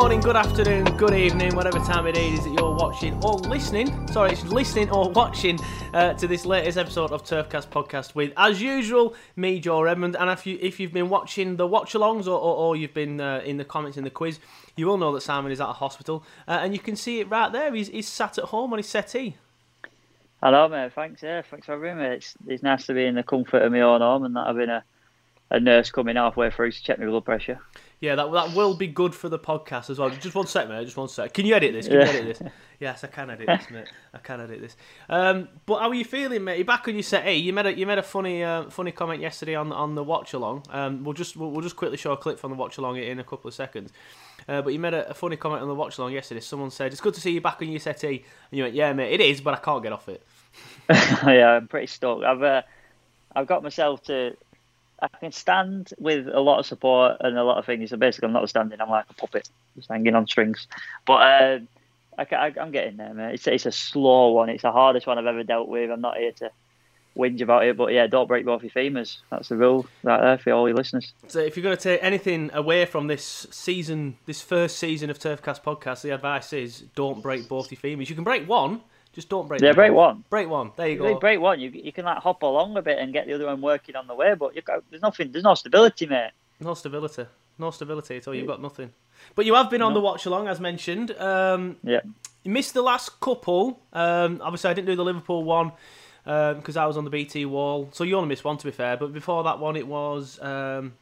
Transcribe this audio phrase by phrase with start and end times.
[0.00, 4.06] Morning, good afternoon, good evening, whatever time it is that you're watching or listening.
[4.06, 5.58] Sorry, it's listening or watching
[5.92, 10.14] uh, to this latest episode of Turfcast podcast with, as usual, me, Joe Redmond.
[10.14, 13.42] And if you if you've been watching the watch-alongs or, or, or you've been uh,
[13.44, 14.38] in the comments in the quiz,
[14.76, 17.28] you will know that Simon is at a hospital, uh, and you can see it
[17.28, 17.74] right there.
[17.74, 19.36] He's, he's sat at home on his settee.
[20.40, 20.92] Hello, mate.
[20.92, 21.24] Thanks.
[21.24, 22.04] Yeah, thanks for having me.
[22.14, 24.68] It's, it's nice to be in the comfort of my own home and not having
[24.68, 24.84] a,
[25.50, 27.58] a nurse coming halfway through to check my blood pressure.
[28.00, 30.08] Yeah, that that will be good for the podcast as well.
[30.10, 30.84] Just one sec, mate.
[30.84, 31.34] Just one sec.
[31.34, 31.88] Can you edit this?
[31.88, 32.52] Can you edit this?
[32.80, 33.88] Yes, I can edit this, mate.
[34.14, 34.76] I can edit this.
[35.08, 36.58] Um, but how are you feeling, mate?
[36.58, 37.24] You're back on your set.
[37.24, 40.04] Hey, you made a you made a funny uh, funny comment yesterday on on the
[40.04, 40.62] watch along.
[40.70, 43.18] Um, we'll just we'll, we'll just quickly show a clip from the watch along in
[43.18, 43.90] a couple of seconds.
[44.48, 46.40] Uh, but you made a, a funny comment on the watch along yesterday.
[46.40, 48.92] Someone said it's good to see you back on your settee, and you went, "Yeah,
[48.92, 50.24] mate, it is, but I can't get off it."
[50.88, 52.24] yeah, I'm pretty stoked.
[52.24, 52.62] I've uh,
[53.34, 54.36] I've got myself to.
[55.00, 57.90] I can stand with a lot of support and a lot of things.
[57.90, 58.80] So basically, I'm not standing.
[58.80, 60.66] I'm like a puppet, just hanging on strings.
[61.06, 61.58] But uh,
[62.18, 63.30] I, I'm getting there, man.
[63.30, 64.48] It's, it's a slow one.
[64.48, 65.90] It's the hardest one I've ever dealt with.
[65.90, 66.50] I'm not here to
[67.16, 69.18] whinge about it, but yeah, don't break both your femurs.
[69.30, 71.12] That's the rule right there for all your listeners.
[71.26, 75.18] So if you're going to take anything away from this season, this first season of
[75.18, 78.08] Turfcast podcast, the advice is don't break both your femurs.
[78.08, 78.82] You can break one,
[79.18, 79.60] just don't break.
[79.60, 80.22] Yeah, break one.
[80.30, 80.70] Break one.
[80.76, 81.18] There you go.
[81.18, 83.60] break one, you you can like hop along a bit and get the other one
[83.60, 86.30] working on the way, but you got, there's nothing, there's no stability, mate.
[86.60, 87.26] No stability.
[87.58, 88.34] No stability at all.
[88.36, 88.92] You've got nothing.
[89.34, 91.10] But you have been on the watch along, as mentioned.
[91.18, 92.02] Um, Yeah.
[92.44, 93.80] you missed the last couple.
[93.92, 95.72] Um, obviously, I didn't do the Liverpool one
[96.24, 97.88] because I was on the BT wall.
[97.92, 98.96] So you only missed one, to be fair.
[98.96, 100.92] But before that one, it was um,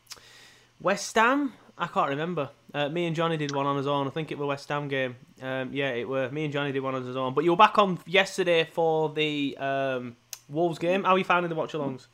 [0.81, 1.53] West Ham.
[1.77, 2.49] I can't remember.
[2.77, 4.07] Uh, me and Johnny did one on his own.
[4.07, 5.17] I think it was West Ham game.
[5.41, 6.29] Um, yeah, it were.
[6.31, 7.33] Me and Johnny did one on his own.
[7.33, 10.15] But you were back on yesterday for the um,
[10.51, 11.05] Wolves game.
[11.05, 12.07] How are you finding the watch alongs?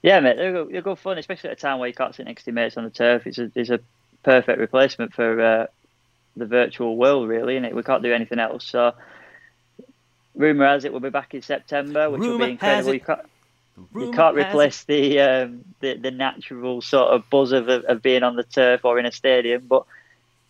[0.00, 2.24] Yeah, mate, they're good, they're good fun, especially at a time where you can't sit
[2.24, 3.26] next to your mates on the turf.
[3.26, 3.80] It's a, it's a
[4.22, 5.66] perfect replacement for uh,
[6.34, 8.64] the virtual world, really, and we can't do anything else.
[8.64, 8.94] So,
[10.34, 13.26] rumour has it we'll be back in September, which will be incredible.
[13.76, 17.52] You can't, you Rumour can't has replace the, um, the the natural sort of buzz
[17.52, 19.66] of, of being on the turf or in a stadium.
[19.66, 19.84] But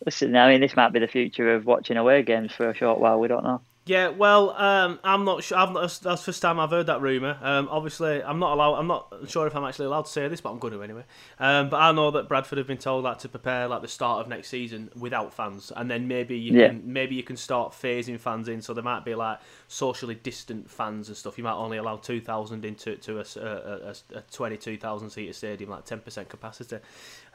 [0.05, 2.99] listen, I mean, this might be the future of watching away games for a short
[2.99, 3.19] while.
[3.19, 3.61] We don't know.
[3.87, 5.57] Yeah, well, um, I'm not sure.
[5.57, 7.37] I've not, that's the first time I've heard that rumor.
[7.41, 8.75] Um, obviously, I'm not allowed.
[8.75, 11.03] I'm not sure if I'm actually allowed to say this, but I'm going to anyway.
[11.39, 14.19] Um, but I know that Bradford have been told that to prepare like the start
[14.21, 16.67] of next season without fans, and then maybe you Yeah.
[16.67, 18.61] can maybe you can start phasing fans in.
[18.61, 19.39] So there might be like
[19.69, 21.37] socially distant fans and stuff.
[21.37, 25.33] You might only allow two thousand into to a, a, a, a twenty-two thousand seater
[25.33, 26.79] stadium, like ten percent capacity.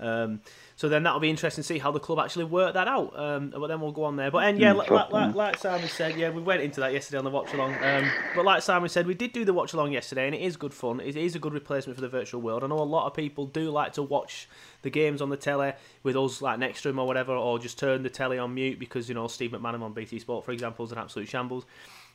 [0.03, 0.41] Um,
[0.77, 3.17] so then that'll be interesting to see how the club actually work that out.
[3.19, 4.31] Um, but then we'll go on there.
[4.31, 6.93] But and yeah, Mm, like, like, like, like Simon said, yeah, we went into that
[6.93, 7.75] yesterday on the watch along.
[7.83, 10.57] Um, but like Simon said, we did do the watch along yesterday, and it is
[10.57, 11.01] good fun.
[11.01, 12.65] It is a good replacement for the virtual world.
[12.65, 14.49] I know a lot of people do like to watch
[14.83, 15.73] the games on the telly
[16.03, 18.79] with us like next to them or whatever, or just turn the telly on mute
[18.81, 21.65] because you know Steve McManaman on BT Sport, for example, is an absolute shambles.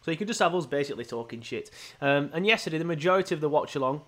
[0.02, 1.70] So you can just have us basically talking shit.
[2.02, 4.02] Um, and yesterday, the majority of the watch along.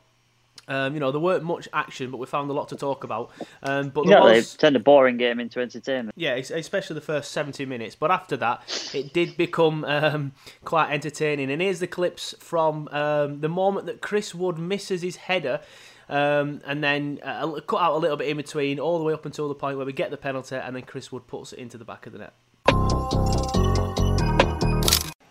[0.69, 3.31] Um, you know, there weren't much action, but we found a lot to talk about.
[3.63, 4.35] Um, but there Exactly.
[4.37, 6.13] was, Turned a boring game into entertainment.
[6.15, 7.95] yeah, especially the first 70 minutes.
[7.95, 10.31] But after that, it did become um,
[10.63, 11.51] quite entertaining.
[11.51, 15.59] And here's the clips from um, the moment that Chris Wood misses his header.
[16.07, 19.27] Um, and then uh, cut out a little bit in between, all the way up
[19.27, 21.77] until the point where we get the penalty, and then Chris Wood puts it into
[21.77, 22.33] the back of the net.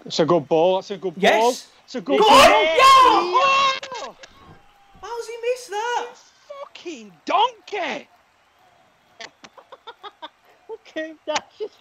[0.06, 0.76] It's a good ball.
[0.76, 1.22] That's a good ball.
[1.22, 1.68] Yes!
[1.84, 2.38] It's a good Go ball.
[2.38, 2.52] on!
[2.64, 4.14] Yeah!
[5.02, 6.06] How's he missed that?
[6.88, 8.08] Fucking donkey!
[10.70, 11.74] Okay, that's just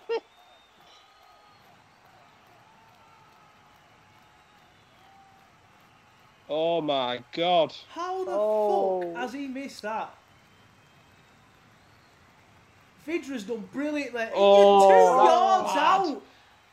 [6.49, 7.73] Oh my god.
[7.89, 9.01] How the Oh.
[9.13, 10.13] fuck has he missed that?
[13.05, 14.21] Vydra's done brilliantly.
[14.25, 16.15] He's Oh, two that's yards bad.
[16.15, 16.23] out.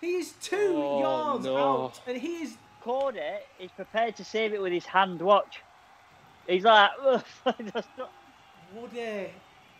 [0.00, 1.56] He's is two Oh, yards no.
[1.56, 2.56] out, and he is.
[2.82, 3.46] caught it.
[3.56, 5.22] He's prepared to save it with his hand.
[5.22, 5.62] Watch.
[6.46, 7.25] He's like, "Ugh,
[7.72, 8.12] that's not-
[8.75, 9.00] Woody.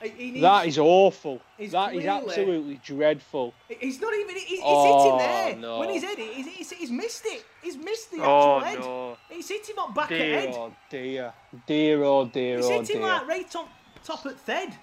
[0.00, 1.41] Uh, he he needs, That is awful.
[1.56, 3.55] He's That is clearly- absolutely dreadful.
[3.69, 4.35] He's not even.
[4.37, 5.56] He's, he's Oh, hit him there.
[5.56, 5.79] no.
[5.79, 7.44] When he's hit it, he's, he's, he's missed it.
[7.62, 8.79] He's missed the oh, actual Oh head.
[8.81, 9.17] no.
[9.31, 10.50] He's hit him on back of Dear head.
[10.55, 11.32] oh dear.
[11.67, 13.06] Dear oh dear He's oh hit him dear.
[13.08, 13.69] like right on
[14.05, 14.75] top at Thed.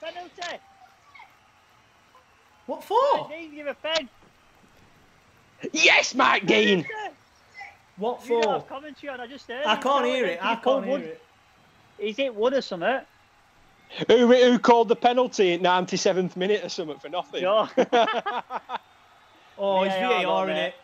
[0.00, 0.56] penalty.
[2.66, 3.28] What for?
[3.30, 4.08] Dean, give a pen.
[5.72, 6.84] Yes, Mike Dean!
[7.96, 8.52] What You don't for?
[8.54, 9.20] have commentary on.
[9.20, 9.64] I just heard.
[9.66, 10.38] I can't hear it.
[10.42, 11.02] I can't hear it.
[11.02, 11.20] Is it.
[11.98, 13.00] He's hit Wood or something.
[14.08, 17.42] Who, who called the penalty at 97th minute or something for nothing?
[17.42, 17.68] No.
[19.56, 20.74] Oh, it's VAR VAR in it.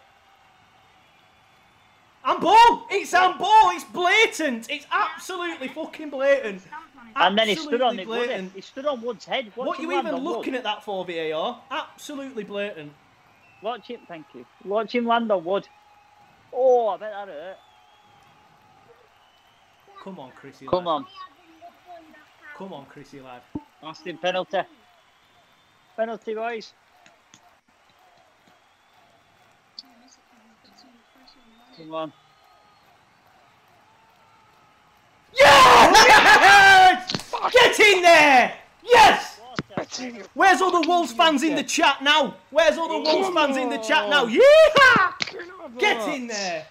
[2.24, 2.86] And ball!
[2.90, 3.70] It's on ball!
[3.72, 4.70] It's blatant!
[4.70, 6.62] It's absolutely fucking blatant.
[7.16, 8.42] and then he stood on Absolutely it.
[8.42, 8.50] Wood.
[8.54, 9.46] He stood on Wood's head.
[9.56, 10.36] Watch What are you even on Wood.
[10.36, 11.60] looking at that for VAR?
[11.70, 12.92] Absolutely blatant.
[13.62, 14.00] Watch him.
[14.06, 14.46] Thank you.
[14.64, 15.66] Watch him land on Wood.
[16.52, 17.56] Oh, I bet that hurt.
[20.04, 20.66] Come on, Chrissy.
[20.66, 20.92] Come lad.
[20.92, 21.06] on.
[22.60, 23.40] Come on, Chrissy lad.
[23.82, 24.58] Austin penalty.
[25.96, 26.74] Penalty, boys.
[31.74, 32.12] Come on.
[35.34, 37.10] Yes!
[37.50, 38.52] Get in there!
[38.84, 39.40] Yes!
[40.34, 42.36] Where's all the Wolves fans in the chat now?
[42.50, 44.26] Where's all the Wolves fans in the chat now?
[44.26, 45.12] Yeah!
[45.78, 46.66] Get in there!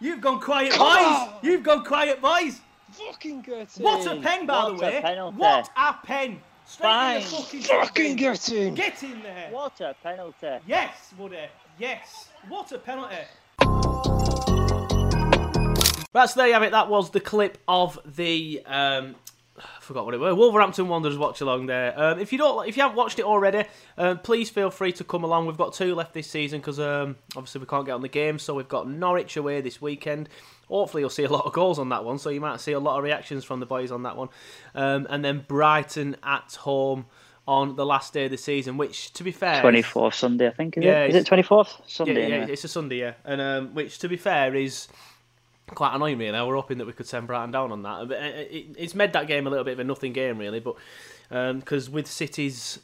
[0.00, 1.30] You've gone quiet, boys.
[1.42, 2.60] You've gone quiet, boys.
[2.94, 3.68] Fucking get.
[3.78, 5.00] What a pen, by What the a way.
[5.02, 5.36] penalty.
[5.38, 6.40] What a pen.
[6.66, 7.42] Straight in the Fine.
[7.42, 8.74] fucking, Fucking get in.
[8.74, 9.48] Get in there.
[9.50, 10.58] What a penalty.
[10.66, 11.36] Yes, Woody.
[11.78, 12.28] Yes.
[12.48, 13.16] What a penalty.
[16.14, 16.70] Right, so there you have it.
[16.70, 18.62] That was the clip of the.
[18.66, 19.16] Um,
[19.58, 20.34] I forgot what it was.
[20.34, 21.92] Wolverhampton Wanderers watch along there.
[22.00, 23.64] Um, if you don't, if you haven't watched it already,
[23.98, 25.46] um, please feel free to come along.
[25.46, 28.38] We've got two left this season because um, obviously we can't get on the game.
[28.38, 30.28] So we've got Norwich away this weekend.
[30.68, 32.18] Hopefully you'll see a lot of goals on that one.
[32.18, 34.28] So you might see a lot of reactions from the boys on that one.
[34.74, 37.06] Um, and then Brighton at home
[37.46, 38.76] on the last day of the season.
[38.76, 40.78] Which, to be fair, 24th Sunday, I think.
[40.78, 41.10] Is Yeah, it?
[41.14, 42.28] Is it 24th Sunday?
[42.28, 43.14] yeah, yeah, it's a Sunday, yeah.
[43.24, 44.88] And um, which, to be fair, is
[45.68, 46.32] quite annoying, really.
[46.32, 48.10] We're hoping that we could send Brighton down on that.
[48.10, 48.14] Uh,
[48.50, 50.60] it, it's made that game a little bit of a nothing game, really.
[50.60, 50.76] But
[51.28, 52.78] because with City's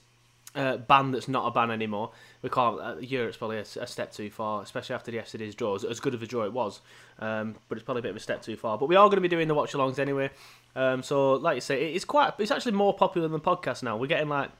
[0.55, 2.11] uh, ban that's not a ban anymore,
[2.43, 2.81] we can't.
[2.81, 5.75] Uh, Europe's probably a, a step too far, especially after yesterday's draw.
[5.75, 6.81] As, good of a draw it was,
[7.19, 8.79] um, but it's probably a bit of a step too far.
[8.79, 10.31] But we are going to be doing the watch alongs anyway.
[10.75, 12.33] Um, so, like you say, it's quite.
[12.39, 13.97] It's actually more popular than podcast now.
[13.97, 14.51] We're getting like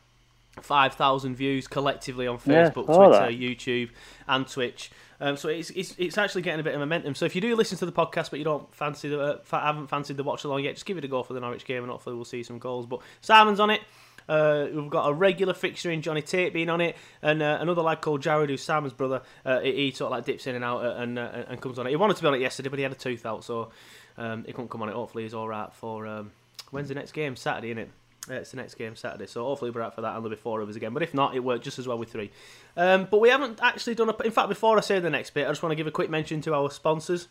[0.61, 3.39] five thousand views collectively on Facebook, all Twitter, that.
[3.39, 3.91] YouTube,
[4.29, 4.91] and Twitch.
[5.23, 7.15] Um, so it's, it's it's actually getting a bit of momentum.
[7.15, 9.89] So if you do listen to the podcast, but you don't fancy the uh, haven't
[9.89, 11.93] fancied the watch along yet, just give it a go for the Norwich game, and
[11.93, 12.87] hopefully we'll see some goals.
[12.87, 13.83] But Simon's on it.
[14.31, 17.83] Uh, we've got a regular fixture in Johnny Tate being on it, and uh, another
[17.83, 19.23] lad called Jared, who's Simon's brother.
[19.45, 21.81] Uh, he, he sort of like dips in and out uh, and uh, and comes
[21.81, 21.91] on it.
[21.91, 23.71] He wanted to be on it yesterday, but he had a tooth out, so
[24.17, 24.95] um, he couldn't come on it.
[24.95, 26.31] Hopefully he's all right for um,
[26.71, 27.35] when's the next game?
[27.35, 27.91] Saturday, isn't it?
[28.29, 30.41] Yeah, it's the next game Saturday, so hopefully we're out for that and there'll be
[30.41, 30.93] four of us again.
[30.93, 32.31] But if not, it worked just as well with three.
[32.77, 34.17] Um, but we haven't actually done a.
[34.23, 36.11] In fact, before I say the next bit, I just want to give a quick
[36.11, 37.27] mention to our sponsors.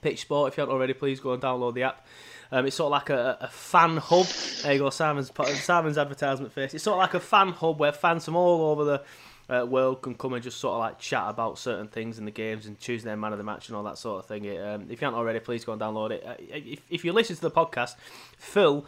[0.00, 2.06] Pitch Sport, if you haven't already, please go and download the app.
[2.52, 4.26] Um, it's sort of like a, a fan hub.
[4.62, 5.32] There you go, Simon's
[5.64, 6.74] Simon's advertisement face.
[6.74, 9.02] It's sort of like a fan hub where fans from all over the
[9.48, 12.30] uh, world can come and just sort of like chat about certain things in the
[12.30, 14.44] games and choose their man of the match and all that sort of thing.
[14.44, 16.24] It, um, if you haven't already, please go and download it.
[16.26, 17.96] Uh, if, if you listen to the podcast,
[18.36, 18.84] Phil,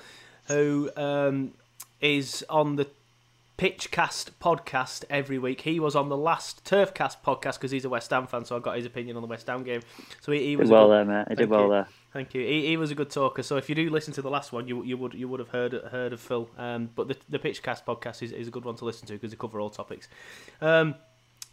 [0.49, 1.53] who um,
[2.01, 2.87] is on the
[3.57, 5.61] Pitchcast podcast every week.
[5.61, 8.59] He was on the last Turfcast podcast because he's a West Ham fan, so I
[8.59, 9.81] got his opinion on the West Ham game.
[10.21, 11.27] So he, he was Did well there, mate.
[11.29, 11.89] He did well there.
[12.15, 12.41] Thank you.
[12.47, 13.43] He, he was a good talker.
[13.43, 15.51] So if you do listen to the last one, you you would you would have
[15.51, 16.49] heard heard of Phil.
[16.57, 19.33] Um, but the the Pitchcast podcast is, is a good one to listen to because
[19.33, 20.09] they cover all topics.
[20.63, 20.95] Um,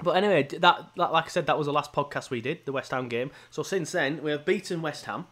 [0.04, 2.72] But anyway, that, that like I said, that was the last podcast we did, the
[2.72, 3.30] West Ham game.
[3.50, 5.28] So since then, we have beaten West Ham,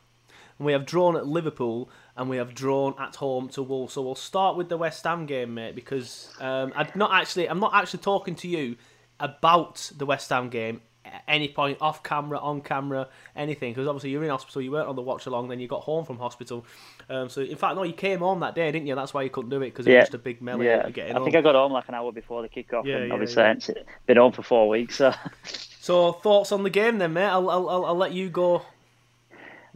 [0.57, 3.93] and we have drawn at Liverpool, and we have drawn at home to Wolves.
[3.93, 7.59] So we'll start with the West Ham game, mate, because um, I'm not actually, I'm
[7.59, 8.75] not actually talking to you
[9.19, 10.81] about the West Ham game
[11.27, 13.71] any point, off camera, on camera, anything.
[13.71, 16.05] Because obviously you're in hospital, you weren't on the watch along, then you got home
[16.05, 16.65] from hospital.
[17.09, 18.95] Um, so in fact, no, you came home that day, didn't you?
[18.95, 19.97] That's why you couldn't do it because it Yeah.
[19.99, 21.23] was just a big melee Yeah, I home.
[21.23, 23.51] think I got home like an hour before the kick-off, Yeah, and yeah, obviously yeah.
[23.51, 23.69] it's
[24.05, 24.97] been home for four weeks.
[24.97, 25.13] So
[25.43, 27.23] So thoughts on the game then, mate?
[27.25, 28.61] I'll I'll, I'll, I'll let you go.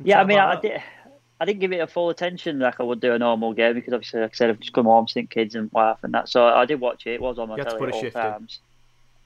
[0.03, 0.81] yeah, I mean, about I did.
[1.41, 3.93] I didn't give it a full attention like I would do a normal game because
[3.93, 6.29] obviously, like I said, I've just come home, seen kids and wife and that.
[6.29, 7.13] So I did watch it.
[7.15, 8.47] It was on my telly at all shift in.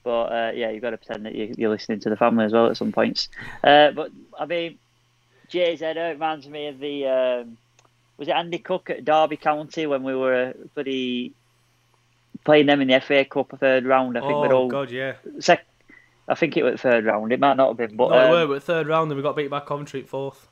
[0.07, 2.53] But uh, yeah, you've got to pretend that you, you're listening to the family as
[2.53, 3.27] well at some points.
[3.61, 4.09] Uh, but
[4.39, 4.77] I mean,
[5.49, 7.57] Jay's header reminds me of the um,
[8.17, 11.33] was it Andy Cook at Derby County when we were bloody
[12.45, 14.17] playing them in the FA Cup third round.
[14.17, 15.15] I think we'd Oh all god, yeah.
[15.39, 15.67] sec-
[16.29, 17.33] I think it was third round.
[17.33, 19.23] It might not have been, but no, um, we were but third round, and we
[19.23, 20.47] got beat by Coventry at fourth.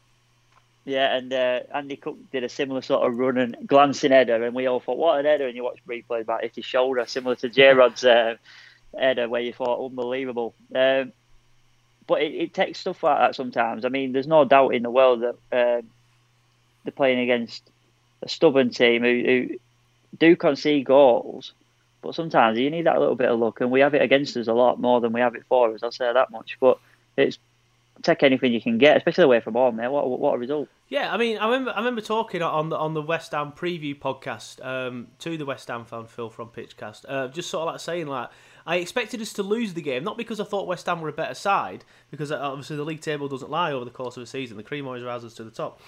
[0.84, 1.16] yeah.
[1.16, 4.66] And uh, Andy Cook did a similar sort of run and glancing header, and we
[4.68, 7.48] all thought, "What an header!" And you watch replays back, hit his shoulder, similar to
[7.48, 8.36] J Rod's uh,
[8.98, 11.12] header, where you thought, "Unbelievable." Um,
[12.08, 13.86] but it, it takes stuff like that sometimes.
[13.86, 15.90] I mean, there's no doubt in the world that um,
[16.84, 17.70] they're playing against
[18.22, 19.50] a stubborn team who, who
[20.18, 21.54] do concede goals.
[22.02, 24.48] But sometimes you need that little bit of luck, and we have it against us
[24.48, 25.82] a lot more than we have it for us.
[25.82, 26.58] I'll say that much.
[26.60, 26.78] But
[27.18, 27.40] it's
[28.04, 29.78] take anything you can get, especially away from home.
[29.78, 29.90] Mate.
[29.90, 30.68] What what a result!
[30.88, 33.98] Yeah, I mean, I remember I remember talking on the on the West Ham preview
[33.98, 37.80] podcast um, to the West Ham fan Phil from Pitchcast, uh, just sort of like
[37.80, 38.30] saying like
[38.66, 41.14] I expected us to lose the game, not because I thought West Ham were a
[41.14, 44.26] better side, because uh, obviously the league table doesn't lie over the course of a
[44.26, 44.58] season.
[44.58, 45.80] The cream always rises to the top.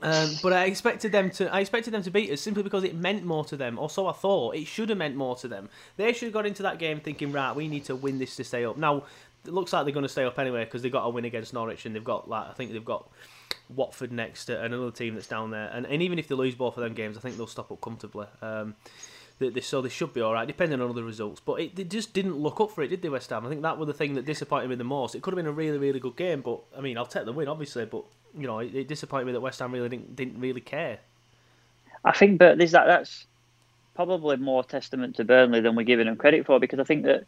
[0.00, 1.52] Um, but I expected them to.
[1.52, 3.78] I expected them to beat us simply because it meant more to them.
[3.78, 4.56] Or so I thought.
[4.56, 5.68] It should have meant more to them.
[5.96, 8.44] They should have got into that game thinking, right, we need to win this to
[8.44, 8.76] stay up.
[8.76, 9.04] Now
[9.44, 11.52] it looks like they're going to stay up anyway because they've got a win against
[11.52, 13.08] Norwich and they've got like I think they've got
[13.68, 15.70] Watford next, uh, another team that's down there.
[15.72, 17.80] And, and even if they lose both of them games, I think they'll stop up
[17.80, 18.26] comfortably.
[18.40, 18.74] Um,
[19.42, 21.40] they, they, so they should be all right, depending on other results.
[21.44, 23.44] But it, they just didn't look up for it, did they, West Ham?
[23.44, 25.14] I think that was the thing that disappointed me the most.
[25.14, 27.32] It could have been a really, really good game, but I mean, I'll take the
[27.32, 27.84] win, obviously.
[27.84, 28.04] But
[28.38, 30.98] you know, it, it disappointed me that West Ham really didn't didn't really care.
[32.04, 32.86] I think, but there's that.
[32.86, 33.26] That's
[33.94, 37.26] probably more testament to Burnley than we're giving them credit for because I think that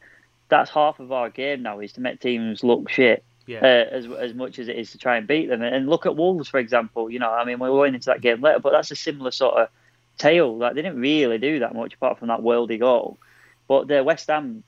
[0.48, 3.22] that's half of our game now is to make teams look shit.
[3.46, 3.58] Yeah.
[3.58, 6.16] Uh, as as much as it is to try and beat them, and look at
[6.16, 7.10] Wolves for example.
[7.10, 9.54] You know, I mean, we're going into that game later, but that's a similar sort
[9.54, 9.68] of
[10.18, 10.56] tale.
[10.56, 13.18] Like they didn't really do that much apart from that worldy goal.
[13.68, 14.62] But the West Ham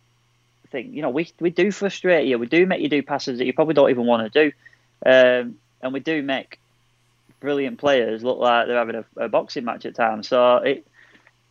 [0.70, 2.38] thing, you know, we we do frustrate you.
[2.38, 4.56] We do make you do passes that you probably don't even want to do,
[5.04, 6.58] um, and we do make
[7.40, 10.28] brilliant players look like they're having a, a boxing match at times.
[10.28, 10.86] So it,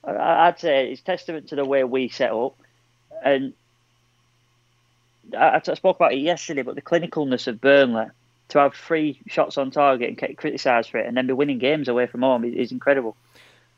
[0.03, 2.55] I'd say it's testament to the way we set up,
[3.23, 3.53] and
[5.37, 6.63] I, I spoke about it yesterday.
[6.63, 8.07] But the clinicalness of Burnley
[8.49, 11.59] to have three shots on target and get criticised for it, and then be winning
[11.59, 13.15] games away from home is, is incredible.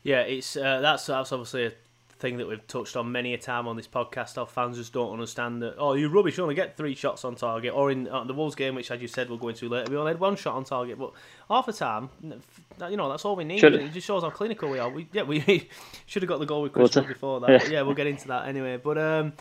[0.08, 1.72] Yeah, it's uh, that's that's obviously a
[2.18, 4.38] thing that we've touched on many a time on this podcast.
[4.38, 5.74] Our fans just don't understand that.
[5.78, 6.36] Oh, you're rubbish.
[6.38, 7.72] You only get three shots on target.
[7.74, 9.96] Or in uh, the Wolves game, which as you said we'll go into later, we
[9.98, 10.98] only had one shot on target.
[10.98, 11.12] But
[11.48, 13.60] half the time, you know, that's all we need.
[13.60, 14.88] Should- It just shows how clinical we are.
[14.88, 15.68] We yeah, we
[16.06, 17.50] should have got the goal with to- Wood before that.
[17.50, 17.68] yeah.
[17.70, 18.78] Yeah, we'll get into that anyway.
[18.78, 19.32] But um,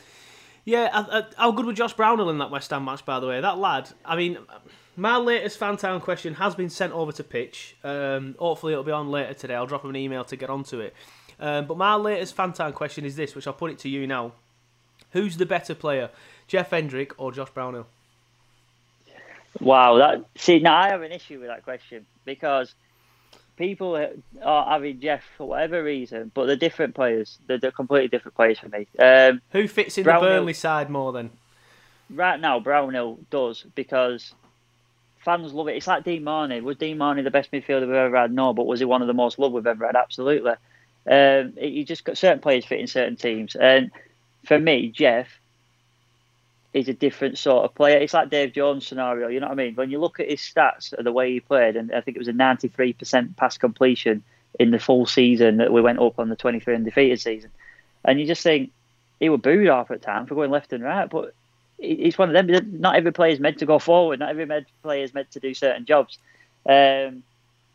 [0.66, 3.06] yeah, how good was Josh Brownhill in that West Ham match?
[3.06, 3.90] By the way, that lad.
[4.04, 4.38] I mean.
[5.00, 7.76] My latest fan town question has been sent over to Pitch.
[7.84, 9.54] Um, hopefully, it'll be on later today.
[9.54, 10.96] I'll drop him an email to get onto it.
[11.40, 14.08] Um, but my latest fan town question is this, which I'll put it to you
[14.08, 14.32] now:
[15.12, 16.10] Who's the better player,
[16.48, 17.86] Jeff Hendrick or Josh Brownhill?
[19.60, 22.74] Wow, that see now I have an issue with that question because
[23.56, 23.96] people
[24.44, 27.38] are having Jeff for whatever reason, but they're different players.
[27.48, 28.88] They're, they're completely different players for me.
[28.98, 31.30] Um, Who fits in Brownhill- the Burnley side more then?
[32.10, 34.34] right now, Brownhill does because
[35.20, 35.76] fans love it.
[35.76, 36.62] It's like Dean Marney.
[36.62, 38.32] Was Dean Marney the best midfielder we've ever had?
[38.32, 39.96] No, but was he one of the most loved we've ever had?
[39.96, 40.54] Absolutely.
[41.10, 43.92] Um, you just got certain players fit in certain teams, and
[44.46, 45.28] for me, Jeff
[46.74, 47.98] is a different sort of player.
[47.98, 49.30] It's like Dave Jones scenario.
[49.30, 49.76] You know what I mean?
[49.76, 52.28] When you look at his stats, the way he played, and I think it was
[52.28, 54.22] a ninety-three percent pass completion
[54.60, 57.52] in the full season that we went up on the twenty-three undefeated season,
[58.04, 58.72] and you just think
[59.20, 61.34] he was booed off at times for going left and right, but
[61.80, 62.80] it's one of them.
[62.80, 64.20] Not every player is meant to go forward.
[64.20, 66.18] Not every med- player is meant to do certain jobs.
[66.68, 67.24] Um,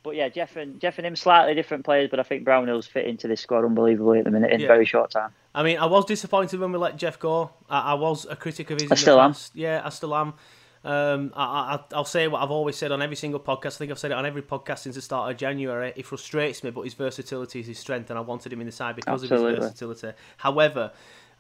[0.03, 3.07] but yeah, Jeff and Jeff and him slightly different players, but I think Brownhill's fit
[3.07, 4.67] into this squad unbelievably at the minute in Yeah.
[4.67, 5.31] a very short time.
[5.55, 7.51] I mean, I was disappointed when we let Jeff go.
[7.71, 8.91] I, I was a critic of his.
[8.91, 9.35] I still am.
[9.55, 10.35] Yeah, I still am.
[10.85, 13.77] Um, I, I, I'll say what I've always said on every single podcast.
[13.77, 15.93] I think I've said it on every podcast since the start of January.
[15.95, 18.73] It frustrates me, but his versatility is his strength, and I wanted him in the
[18.73, 20.11] side because of his versatility.
[20.39, 20.91] However,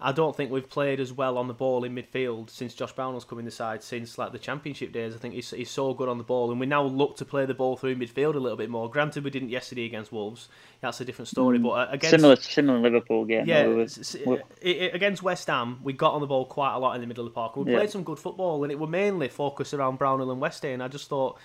[0.02, 3.24] I don't think we've played as well on the ball in midfield since Josh Brownhill's
[3.24, 5.14] come in the side since like the championship days.
[5.14, 7.46] I think he's, he's so good on the ball, and we now look to play
[7.46, 8.90] the ball through midfield a little bit more.
[8.90, 10.48] Granted, we didn't yesterday against Wolves.
[10.80, 11.58] That's a different story.
[11.58, 13.46] But uh, against similar similar Liverpool game.
[13.46, 16.44] yeah, we were- s- s- i- i- against West Ham, we got on the ball
[16.46, 17.54] quite a lot in the middle of the park.
[17.56, 17.78] We Yeah.
[17.78, 20.82] played some good football, and it were mainly focused around Brownhill and West End.
[20.82, 21.38] I just thought,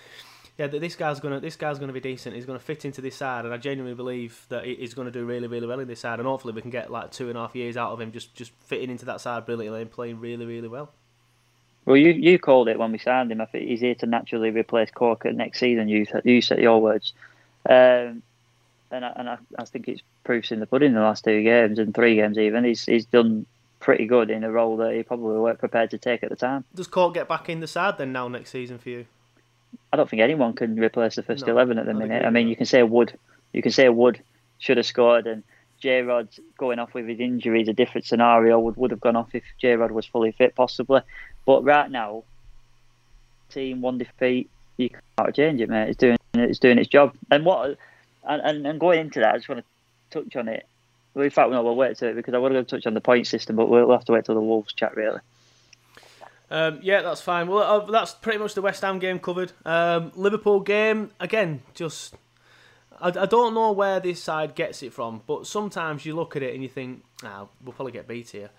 [0.58, 2.34] yeah, this guy's gonna this guy's gonna be decent.
[2.34, 5.46] He's gonna fit into this side, and I genuinely believe that he's gonna do really
[5.46, 6.18] really well in this side.
[6.18, 8.34] And hopefully, we can get like two and a half years out of him, just
[8.34, 10.90] just fitting into that side brilliantly and playing really really well.
[11.84, 13.40] Well, you you called it when we signed him.
[13.40, 15.88] I think he's here to naturally replace Corker next season.
[15.88, 17.12] You you said your words,
[17.68, 18.22] um,
[18.90, 21.40] and I, and I, I think it's proofs in the pudding in the last two
[21.44, 22.64] games and three games even.
[22.64, 23.46] He's he's done
[23.78, 26.64] pretty good in a role that he probably weren't prepared to take at the time.
[26.74, 29.06] Does Cork get back in the side then now next season for you?
[29.92, 32.24] I don't think anyone can replace the first No, eleven at the minute.
[32.24, 33.18] I mean, you can say Wood,
[33.52, 34.20] you can say Wood
[34.58, 35.42] should have scored, and
[35.80, 38.58] J Rod going off with his injury is a different scenario.
[38.58, 41.00] Would would have gone off if J Rod was fully fit, possibly.
[41.46, 42.24] But right now,
[43.50, 45.90] team one defeat, you can't change it, mate.
[45.90, 47.14] It's doing it's doing its job.
[47.30, 47.78] And what
[48.28, 50.66] and, and, and going into that, I just want to touch on it.
[51.14, 52.94] Well, in fact, no, we'll wait to it because I want to go touch on
[52.94, 55.20] the point system, but we'll have to wait till the Wolves chat really.
[56.50, 57.46] Um, yeah, that's fine.
[57.46, 59.52] Well, uh, that's pretty much the West Ham game covered.
[59.64, 61.62] Um, Liverpool game again.
[61.74, 62.14] Just
[63.00, 66.42] I, I don't know where this side gets it from, but sometimes you look at
[66.42, 68.50] it and you think, ah, we'll probably get beat here.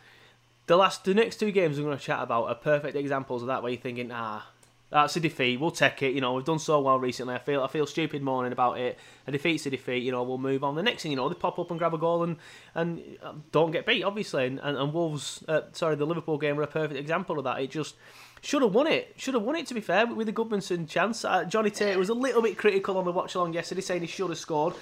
[0.67, 3.48] The last, the next two games we're going to chat about are perfect examples of
[3.48, 3.63] that.
[3.63, 4.48] Where you're thinking, ah,
[4.91, 5.60] that's a defeat.
[5.60, 6.13] We'll take it.
[6.13, 7.36] You know, we've done so well recently.
[7.36, 8.98] I feel I feel stupid moaning about it.
[9.27, 10.03] A defeat's a defeat.
[10.03, 10.75] You know, we'll move on.
[10.75, 12.38] The next thing you know, they pop up and grab a goal and
[12.74, 14.48] and uh, don't get beat, obviously.
[14.48, 17.62] And, and, and Wolves, uh, sorry, the Liverpool game were a perfect example of that.
[17.62, 17.96] It just
[18.41, 19.13] should have won it.
[19.17, 19.67] Should have won it.
[19.67, 22.98] To be fair, with the Gudmundsson chance, uh, Johnny Tate was a little bit critical
[22.98, 24.74] on the watch along yesterday, saying he should have scored.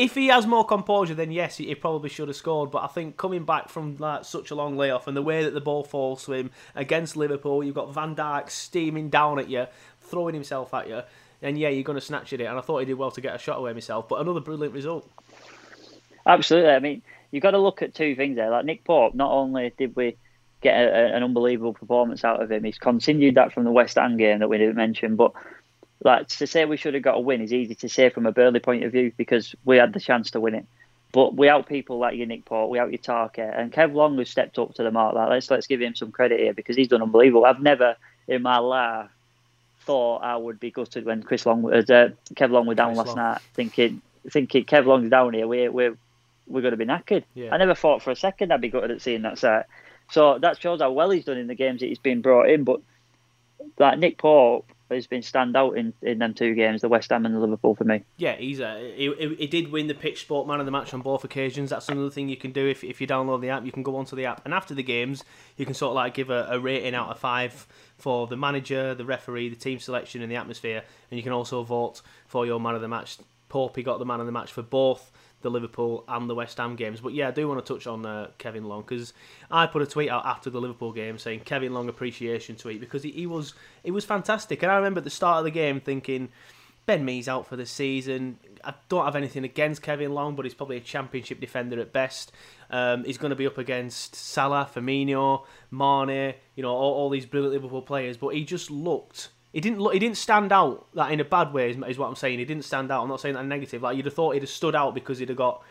[0.00, 2.70] If he has more composure, then yes, he, probably should have scored.
[2.70, 5.52] But I think coming back from like such a long layoff and the way that
[5.52, 9.66] the ball falls to him against Liverpool, you've got Van Dijk steaming down at you,
[10.00, 11.02] throwing himself at you,
[11.42, 12.44] and yeah, you're going to snatch at it.
[12.44, 14.08] And I thought he did well to get a shot away himself.
[14.08, 15.06] But another brilliant result.
[16.26, 16.70] Absolutely.
[16.70, 18.50] I mean, you've got to look at two things there.
[18.50, 20.16] Like Nick Pope, not only did we
[20.62, 23.96] get a, a- an unbelievable performance out of him, he's continued that from the West
[23.96, 25.16] Ham game that we didn't mention.
[25.16, 25.32] But
[26.02, 28.32] like to say we should have got a win is easy to say from a
[28.32, 30.66] Burnley point of view because we had the chance to win it.
[31.12, 34.58] But without people like your Nick Pope, without your Tarket, and Kev Long has stepped
[34.58, 35.14] up to the mark.
[35.14, 37.44] Like let's let's give him some credit here because he's done unbelievable.
[37.44, 37.96] I've never
[38.28, 39.10] in my life
[39.80, 42.98] thought I would be gutted when Chris Long was uh, Kev Long was down Chris
[42.98, 43.16] last Long.
[43.16, 45.48] night, thinking thinking Kev Long's down here.
[45.48, 45.96] We're we're
[46.46, 47.24] we're going to be knackered.
[47.34, 47.54] Yeah.
[47.54, 49.68] I never thought for a second I'd be gutted at seeing that set.
[50.10, 52.64] So that shows how well he's done in the games that he's been brought in.
[52.64, 52.80] But
[53.78, 57.26] like Nick Pope has been stand out in, in them two games, the West Ham
[57.26, 58.02] and the Liverpool for me.
[58.16, 61.00] Yeah, he's a, he, he- did win the pitch sport man of the match on
[61.00, 61.70] both occasions.
[61.70, 63.64] That's another thing you can do if, if you download the app.
[63.64, 65.24] You can go onto the app, and after the games,
[65.56, 67.66] you can sort of like give a, a rating out of five
[67.98, 70.82] for the manager, the referee, the team selection, and the atmosphere.
[71.10, 73.18] And you can also vote for your man of the match.
[73.50, 75.10] Popey got the man of the match for both
[75.42, 77.00] the Liverpool and the West Ham games.
[77.00, 79.12] But yeah, I do want to touch on uh, Kevin Long because
[79.50, 83.02] I put a tweet out after the Liverpool game saying Kevin Long appreciation tweet because
[83.02, 84.62] he, he was he was fantastic.
[84.62, 86.30] And I remember at the start of the game thinking.
[86.86, 88.38] Ben Mee's out for the season.
[88.64, 92.32] I don't have anything against Kevin Long, but he's probably a championship defender at best.
[92.70, 97.26] Um, he's going to be up against Salah, Firmino, Mane, you know, all, all these
[97.26, 98.16] brilliant Liverpool players.
[98.16, 99.28] But he just looked.
[99.52, 99.92] He didn't look.
[99.92, 100.86] He didn't stand out.
[100.94, 102.38] That in a bad way is, is what I'm saying.
[102.38, 103.02] He didn't stand out.
[103.02, 103.82] I'm not saying that negative.
[103.82, 105.62] Like you'd have thought he'd have stood out because he'd have got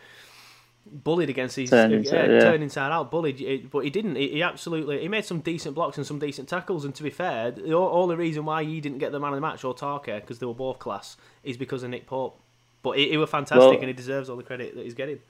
[0.86, 2.40] bullied against these Turned yeah, inside, yeah.
[2.40, 3.40] turned inside out, bullied.
[3.40, 4.16] It- But he didn't.
[4.16, 6.84] He, he absolutely he made some decent blocks and some decent tackles.
[6.84, 9.36] And to be fair, the o- only reason why he didn't get the man of
[9.36, 12.38] the match or Tarker because they were both class is because of Nick Pope.
[12.82, 15.20] But he, he was fantastic Well- and he deserves all the credit that he's getting.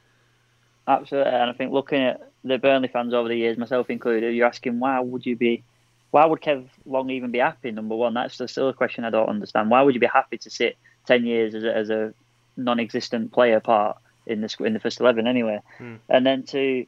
[0.89, 4.47] Absolutely, and I think looking at the Burnley fans over the years, myself included, you're
[4.47, 5.63] asking why would you be,
[6.11, 7.71] why would Kev Long even be happy?
[7.71, 9.71] Number one, that's still a question I don't understand.
[9.71, 12.15] Why would you be happy to sit ten years as a, as a
[12.57, 13.97] non-existent player part
[14.27, 15.61] in the in the first eleven anyway?
[15.79, 15.97] Hmm.
[16.09, 16.87] And then to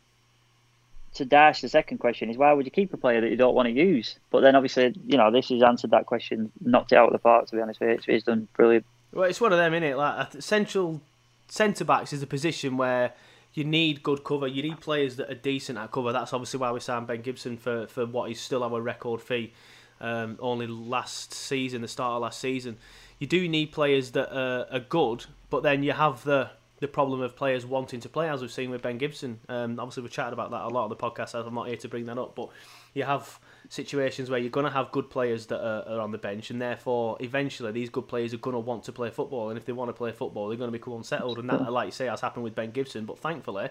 [1.14, 3.54] to dash the second question is why would you keep a player that you don't
[3.54, 4.16] want to use?
[4.30, 7.18] But then obviously, you know, this has answered that question, knocked it out of the
[7.18, 7.46] park.
[7.48, 8.86] To be honest with you, it's, it's done brilliant.
[9.12, 9.96] Well, it's one of them, innit?
[9.96, 11.02] Like central
[11.48, 13.12] centre backs is a position where
[13.54, 14.46] you need good cover.
[14.46, 16.12] You need players that are decent at cover.
[16.12, 19.52] That's obviously why we signed Ben Gibson for for what is still our record fee.
[20.00, 22.76] Um, only last season, the start of last season,
[23.20, 26.50] you do need players that are, are good, but then you have the
[26.82, 29.38] the problem of players wanting to play, as we've seen with Ben Gibson.
[29.48, 31.32] Um, obviously, we've chatted about that a lot on the podcast.
[31.34, 32.48] I'm not here to bring that up, but
[32.92, 36.18] you have situations where you're going to have good players that are, are on the
[36.18, 39.48] bench, and therefore, eventually, these good players are going to want to play football.
[39.48, 41.38] And if they want to play football, they're going to become unsettled.
[41.38, 43.06] And that, like you say, has happened with Ben Gibson.
[43.06, 43.68] But thankfully,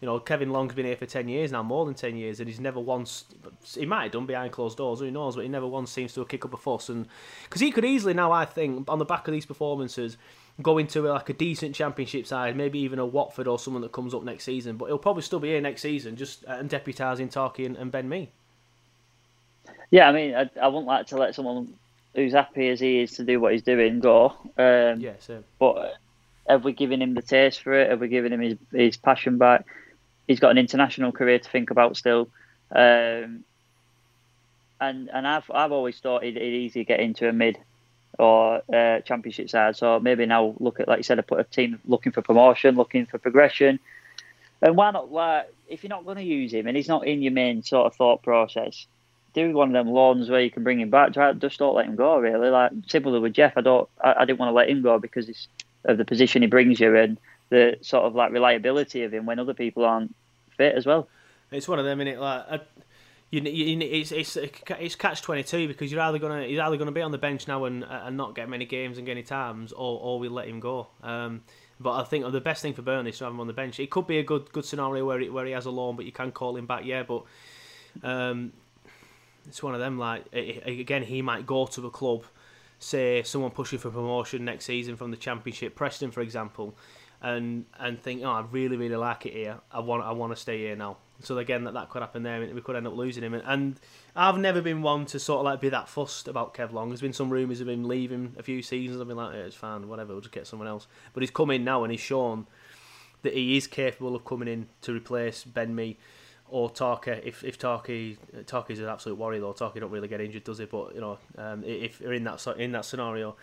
[0.00, 2.48] you know, Kevin Long's been here for 10 years now, more than 10 years, and
[2.48, 3.24] he's never once,
[3.74, 6.24] he might have done behind closed doors, who knows, but he never once seems to
[6.24, 6.88] kick up a fuss.
[6.88, 7.06] And
[7.44, 10.16] Because he could easily now, I think, on the back of these performances,
[10.62, 14.14] go into like a decent championship side, maybe even a Watford or someone that comes
[14.14, 14.76] up next season.
[14.76, 17.90] But he'll probably still be here next season, just uh, and deputising Tarky and, and
[17.90, 18.30] Ben Mee.
[19.90, 21.74] Yeah, I mean, I, I wouldn't like to let someone
[22.14, 24.26] who's happy as he is to do what he's doing go.
[24.56, 25.44] Um, yeah, same.
[25.58, 25.94] But
[26.48, 27.90] have we given him the taste for it?
[27.90, 29.66] Have we given him his, his passion back?
[30.26, 32.28] He's got an international career to think about still.
[32.74, 33.44] Um,
[34.80, 37.58] and and I've I've always thought he'd, he'd easily get into a mid
[38.18, 39.76] or uh, championship side.
[39.76, 42.76] So maybe now look at like you said, I put a team looking for promotion,
[42.76, 43.78] looking for progression.
[44.62, 45.12] And why not?
[45.12, 47.86] Like, if you're not going to use him and he's not in your main sort
[47.86, 48.86] of thought process,
[49.34, 51.12] do one of them loans where you can bring him back.
[51.38, 52.18] Just don't let him go.
[52.18, 53.88] Really, like similar with Jeff, I don't.
[54.02, 55.48] I, I didn't want to let him go because
[55.84, 57.18] of the position he brings you and
[57.50, 60.14] the sort of like reliability of him when other people aren't
[60.56, 61.08] fit as well.
[61.50, 62.18] It's one of them, it?
[62.18, 62.44] Like.
[62.50, 62.60] I,
[63.42, 66.92] you, you, it's it's it's catch twenty two because you're either gonna he's either gonna
[66.92, 69.72] be on the bench now and and not get many games and get any times,
[69.72, 70.88] or or we let him go.
[71.02, 71.42] Um,
[71.80, 73.80] but I think the best thing for Burnley is to have him on the bench.
[73.80, 76.04] It could be a good good scenario where he, where he has a loan, but
[76.04, 77.02] you can call him back, yeah.
[77.02, 77.24] But
[78.02, 78.52] um,
[79.46, 79.98] it's one of them.
[79.98, 82.24] Like again, he might go to a club,
[82.78, 86.74] say someone pushing for promotion next season from the Championship, Preston, for example,
[87.20, 89.58] and and think, oh, I really really like it here.
[89.72, 90.98] I want I want to stay here now.
[91.20, 92.40] So again, that that could happen there.
[92.40, 93.34] We could end up losing him.
[93.34, 93.80] And, and
[94.16, 96.88] I've never been one to sort of like be that fussed about Kev Long.
[96.88, 99.00] There's been some rumours of him leaving a few seasons.
[99.00, 100.12] I've been like, yeah, it's fine, whatever.
[100.12, 100.86] We'll just get someone else.
[101.12, 102.46] But he's come in now and he's shown
[103.22, 105.96] that he is capable of coming in to replace Ben Mee
[106.48, 107.20] or Tarky.
[107.24, 109.52] If if Tarky Tarky's an absolute worry though.
[109.52, 110.66] Tarky don't really get injured, does he?
[110.66, 113.36] But you know, um, if you're in that in that scenario,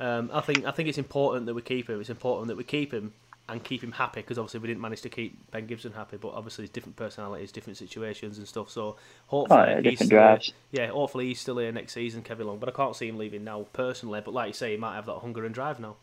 [0.00, 2.00] um, I think I think it's important that we keep him.
[2.00, 3.12] It's important that we keep him
[3.48, 6.32] and keep him happy because obviously we didn't manage to keep Ben Gibson happy, but
[6.32, 8.70] obviously it's different personalities, different situations and stuff.
[8.70, 8.96] So
[9.28, 10.18] hopefully oh, yeah, he's still.
[10.18, 10.38] Here.
[10.72, 12.58] yeah, hopefully he's still here next season, Kevin Long.
[12.58, 14.20] But I can't see him leaving now personally.
[14.24, 15.96] But like you say, he might have that hunger and drive now.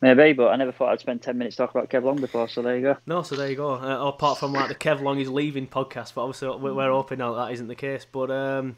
[0.00, 2.48] Maybe, but I never thought I'd spend ten minutes talking about Kev Long before.
[2.48, 2.96] So there you go.
[3.06, 3.74] No, so there you go.
[3.74, 7.32] Uh, apart from like the Kev Long is leaving podcast, but obviously we're hoping that,
[7.32, 8.04] that isn't the case.
[8.10, 8.76] But um,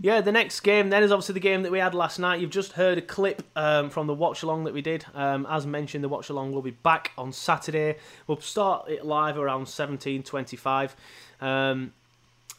[0.00, 2.40] yeah, the next game then is obviously the game that we had last night.
[2.40, 5.04] You've just heard a clip um, from the watch along that we did.
[5.14, 7.96] Um, as mentioned, the watch along will be back on Saturday.
[8.26, 10.94] We'll start it live around seventeen twenty-five.
[11.40, 11.92] Um,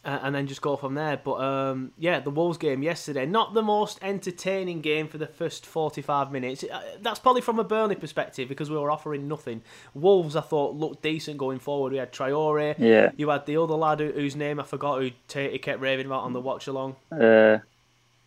[0.08, 1.20] and then just go from there.
[1.22, 5.66] But um, yeah, the Wolves game yesterday, not the most entertaining game for the first
[5.66, 6.64] 45 minutes.
[6.64, 9.62] Uh, that's probably from a Burnley perspective because we were offering nothing.
[9.94, 11.92] Wolves, I thought, looked decent going forward.
[11.92, 12.76] We had Traore.
[12.78, 13.12] Yeah.
[13.18, 16.24] You had the other lad who, whose name I forgot, who Tatey kept raving about
[16.24, 16.96] on the watch along.
[17.12, 17.60] Uh,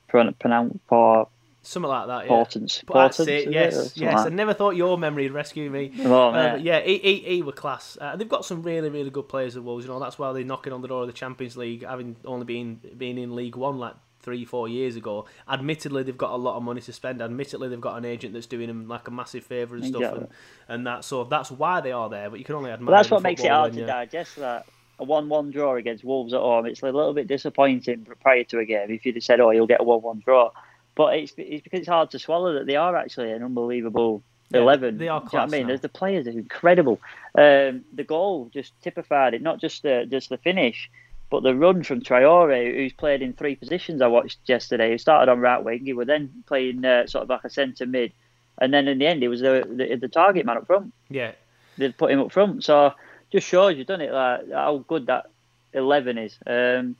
[0.08, 1.28] pronounce for
[1.62, 2.30] Something like that, yeah.
[2.32, 2.82] Podence.
[2.86, 4.14] But that's Podence, it, yes, yes.
[4.16, 5.92] Like I never thought your memory would rescue me.
[6.04, 7.98] Oh, Uh, yeah, he, he, he were class.
[8.00, 9.84] Uh, they've got some really, really good players at Wolves.
[9.84, 12.46] You know, that's why they're knocking on the door of the Champions League, having only
[12.46, 15.26] been been in League One like three, four years ago.
[15.48, 17.20] Admittedly, they've got a lot of money to spend.
[17.20, 20.22] Admittedly, they've got an agent that's doing them like a massive favour and stuff, Exactly.
[20.68, 21.04] and, and that.
[21.04, 22.30] So that's why they are there.
[22.30, 22.86] But you can only admire.
[22.86, 24.36] But that's what makes it hard to digest.
[24.36, 24.66] That
[24.98, 28.64] a one-one draw against Wolves at home, it's a little bit disappointing prior to a
[28.64, 28.90] game.
[28.90, 30.50] If you'd have said, "Oh, you'll get a one-one draw,"
[30.94, 34.60] but it's it's because it's hard to swallow that they are actually an unbelievable Yeah,
[34.60, 34.98] eleven.
[34.98, 35.66] they are Do you know what I mean?
[35.68, 37.00] There's the players are incredible.
[37.34, 40.90] Um, the goal just typified it, not just the just the finish.
[41.30, 44.90] But the run from Traore, who's played in three positions, I watched yesterday.
[44.90, 45.84] He started on right wing.
[45.84, 48.12] He was then playing uh, sort of like a centre mid,
[48.60, 51.30] and then in the end, he was the, the the target man up front Yeah,
[51.78, 52.64] they'd put him up front.
[52.64, 52.94] So
[53.30, 55.26] just shows you, done it, like how good that
[55.72, 56.36] eleven is.
[56.44, 56.96] Um,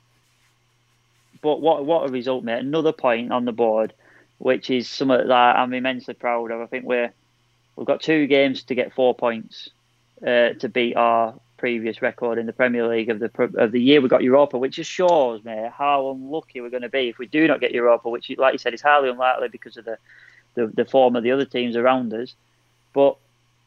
[1.42, 2.60] but what what a result, mate!
[2.60, 3.92] Another point on the board,
[4.38, 6.60] which is something that I'm immensely proud of.
[6.60, 7.12] I think we're
[7.76, 9.70] we've got two games to get four points
[10.22, 14.00] uh, to beat our previous record in the Premier League of the of the year
[14.00, 17.26] we got Europa, which just shows, mate, how unlucky we're going to be if we
[17.26, 19.98] do not get Europa, which, like you said, is highly unlikely because of the
[20.54, 22.34] the, the form of the other teams around us.
[22.92, 23.16] But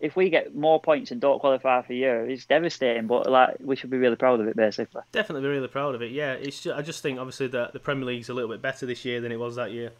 [0.04, 3.08] if we get more points and don't qualify for Euro, it's devastating.
[3.08, 5.02] But like, we should be really proud of it, basically.
[5.13, 6.12] definitely be really proud of it.
[6.12, 8.86] Yeah, it's just, I just think obviously that the Premier League's a little bit better
[8.86, 9.92] this year than it was that year.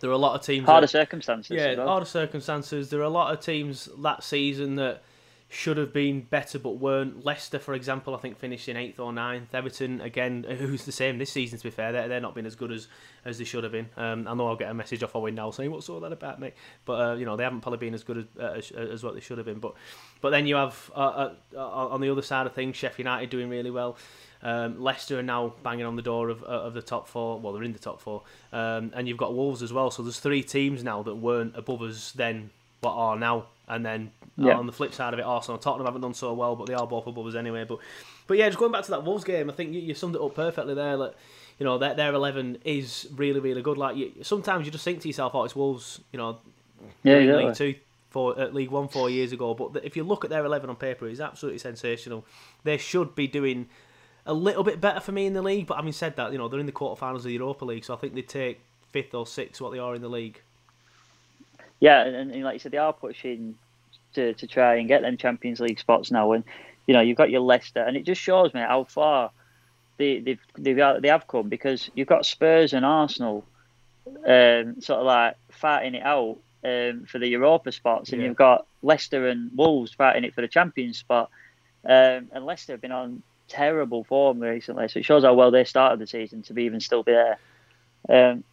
[0.00, 0.64] There are a lot of teams.
[0.64, 1.54] Harder that- circumstances.
[1.54, 1.88] Yeah, well.
[1.88, 2.88] harder circumstances.
[2.88, 5.02] There are a lot of teams that season that
[5.50, 7.24] should have been better but weren't.
[7.24, 9.54] Leicester, for example, I think finished in eighth or ninth.
[9.54, 11.58] Everton, again, who's the same this season.
[11.58, 12.86] To be fair, they're, they're not been as good as,
[13.24, 13.88] as they should have been.
[13.96, 16.38] Um, I know I'll get a message off Owen now saying what's all that about,
[16.38, 16.54] mate.
[16.84, 19.14] But uh, you know they haven't probably been as good as, uh, as, as what
[19.14, 19.58] they should have been.
[19.58, 19.74] But
[20.20, 23.48] but then you have uh, uh, on the other side of things, Sheffield United doing
[23.48, 23.96] really well.
[24.42, 27.40] Um, Leicester are now banging on the door of, of the top four.
[27.40, 29.90] Well, they're in the top four, um, and you've got Wolves as well.
[29.90, 32.50] So there's three teams now that weren't above us then,
[32.82, 33.46] but are now.
[33.68, 34.54] And then yeah.
[34.54, 36.86] on the flip side of it, Arsenal, Tottenham haven't done so well, but they are
[36.86, 37.64] both above us anyway.
[37.64, 37.78] But
[38.26, 40.22] but yeah, just going back to that Wolves game, I think you, you summed it
[40.22, 40.96] up perfectly there.
[40.96, 41.14] Like,
[41.58, 43.78] you know, their, their eleven is really really good.
[43.78, 46.38] Like you, sometimes you just think to yourself, "Oh, it's Wolves." You know,
[47.02, 47.36] yeah, yeah.
[47.36, 47.74] League Two,
[48.10, 49.54] for at uh, League One four years ago.
[49.54, 52.24] But if you look at their eleven on paper, it's absolutely sensational.
[52.64, 53.68] They should be doing
[54.24, 55.66] a little bit better for me in the league.
[55.66, 57.94] But having said that, you know they're in the quarterfinals of the Europa League, so
[57.94, 58.60] I think they take
[58.92, 60.40] fifth or sixth what they are in the league.
[61.80, 63.56] Yeah, and, and like you said, they are pushing
[64.14, 66.32] to, to try and get them Champions League spots now.
[66.32, 66.44] And
[66.86, 69.30] you know you've got your Leicester, and it just shows me how far
[69.96, 73.44] they they've, they've they have come because you've got Spurs and Arsenal
[74.26, 78.28] um, sort of like fighting it out um, for the Europa spots, and yeah.
[78.28, 81.30] you've got Leicester and Wolves fighting it for the Champions spot.
[81.84, 85.64] Um, and Leicester have been on terrible form recently, so it shows how well they
[85.64, 87.38] started the season to be even still be there.
[88.08, 88.44] Um,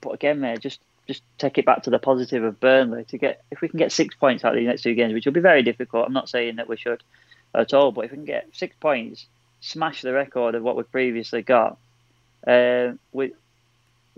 [0.00, 3.42] but again, mate, just just take it back to the positive of Burnley to get
[3.50, 5.40] if we can get six points out of these next two games, which will be
[5.40, 6.06] very difficult.
[6.06, 7.02] I'm not saying that we should
[7.54, 9.26] at all, but if we can get six points,
[9.60, 11.78] smash the record of what we've previously got,
[12.46, 13.32] uh, we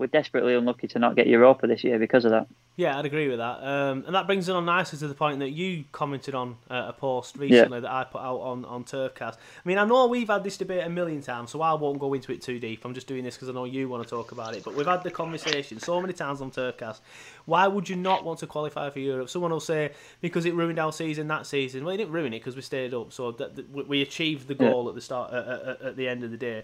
[0.03, 2.47] we're desperately unlucky to not get Europa this year because of that.
[2.75, 3.63] Yeah, I'd agree with that.
[3.63, 6.87] Um, and that brings it on nicely to the point that you commented on uh,
[6.89, 7.81] a post recently yeah.
[7.81, 9.35] that I put out on, on Turfcast.
[9.35, 12.13] I mean, I know we've had this debate a million times, so I won't go
[12.13, 12.83] into it too deep.
[12.83, 14.63] I'm just doing this because I know you want to talk about it.
[14.65, 16.99] But we've had the conversation so many times on Turfcast.
[17.45, 19.29] Why would you not want to qualify for Europe?
[19.29, 21.85] Someone will say, because it ruined our season that season.
[21.85, 23.13] Well, it didn't ruin it because we stayed up.
[23.13, 24.89] So that, that we achieved the goal yeah.
[24.89, 26.63] at the start, uh, uh, at the end of the day.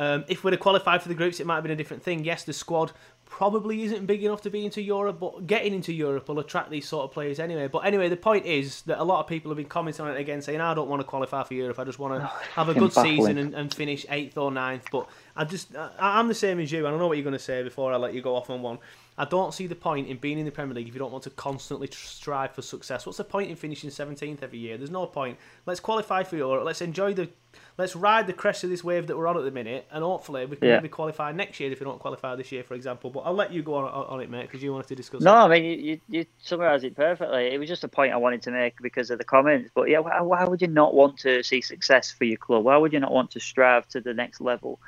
[0.00, 2.24] Um, if we'd have qualified for the groups, it might have been a different thing.
[2.24, 2.92] Yes, the squad
[3.26, 6.88] probably isn't big enough to be into Europe, but getting into Europe will attract these
[6.88, 7.68] sort of players anyway.
[7.68, 10.18] But anyway, the point is that a lot of people have been commenting on it
[10.18, 11.78] again, saying, "I don't want to qualify for Europe.
[11.78, 13.18] I just want to have a good baffling.
[13.18, 14.86] season and, and, finish eighth or ninth.
[14.90, 16.86] But I just, I, am the same as you.
[16.86, 18.62] I don't know what you're going to say before I let you go off on
[18.62, 18.78] one.
[19.18, 21.24] I don't see the point in being in the Premier League if you don't want
[21.24, 23.04] to constantly strive for success.
[23.04, 24.78] What's the point in finishing 17th every year?
[24.78, 25.36] There's no point.
[25.66, 26.64] Let's qualify for Europe.
[26.64, 27.28] Let's enjoy the
[27.76, 30.46] let's ride the crest of this wave that we're on at the minute, and hopefully
[30.46, 30.76] we can yeah.
[30.76, 33.10] maybe qualify next year if we don't qualify this year, for example.
[33.10, 35.20] But I'll let you go on, on it, mate, because you wanted to discuss.
[35.20, 35.38] No, it.
[35.38, 37.46] I mean you, you, you summarised it perfectly.
[37.46, 39.70] It was just a point I wanted to make because of the comments.
[39.74, 42.64] But yeah, why, why, would you not want to see success for your club?
[42.64, 44.80] Why would you not want to strive to the next level?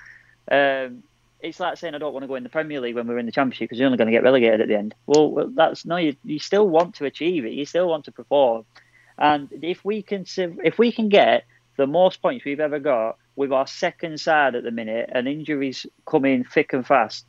[0.50, 1.02] Um,
[1.40, 3.26] it's like saying I don't want to go in the Premier League when we're in
[3.26, 4.94] the Championship because you're only going to get relegated at the end.
[5.07, 7.52] Well, that's no, you, you still want to achieve it.
[7.52, 8.64] You still want to perform,
[9.18, 11.44] and if we can if we can get
[11.76, 15.87] the most points we've ever got with our second side at the minute and injuries
[16.07, 17.24] coming thick and fast.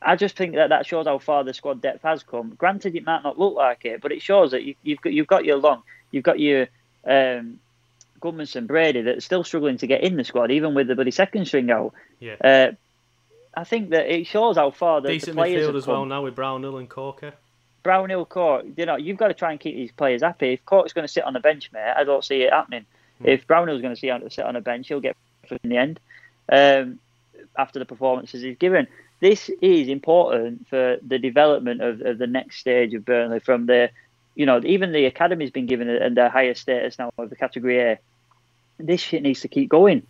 [0.00, 2.54] I just think that that shows how far the squad depth has come.
[2.56, 5.26] Granted, it might not look like it, but it shows that you, have got you've
[5.26, 6.68] got your long, you've got your
[7.04, 7.58] um,
[8.20, 11.10] Gudmundsson, Brady that are still struggling to get in the squad, even with the bloody
[11.10, 11.92] second string out.
[12.20, 12.36] Yeah.
[12.42, 12.72] Uh,
[13.56, 16.22] I think that it shows how far the, decent the players midfield as well now
[16.22, 17.32] with Brownhill and Corker.
[17.82, 20.52] Brownhill, Cork, you know, you've got to try and keep these players happy.
[20.52, 22.84] If Cork's going to sit on the bench, mate, I don't see it happening.
[23.22, 23.28] Mm.
[23.28, 25.16] If Brownhill's going to sit on a bench, he'll get
[25.50, 26.00] in the end
[26.50, 26.98] um,
[27.56, 28.86] after the performances he's given.
[29.20, 33.40] This is important for the development of, of, the next stage of Burnley.
[33.40, 33.90] From the,
[34.38, 37.80] you know, even the academy's been given a, a higher status now of the category
[37.80, 37.98] A.
[38.78, 39.98] This shit needs to keep going.
[39.98, 40.04] It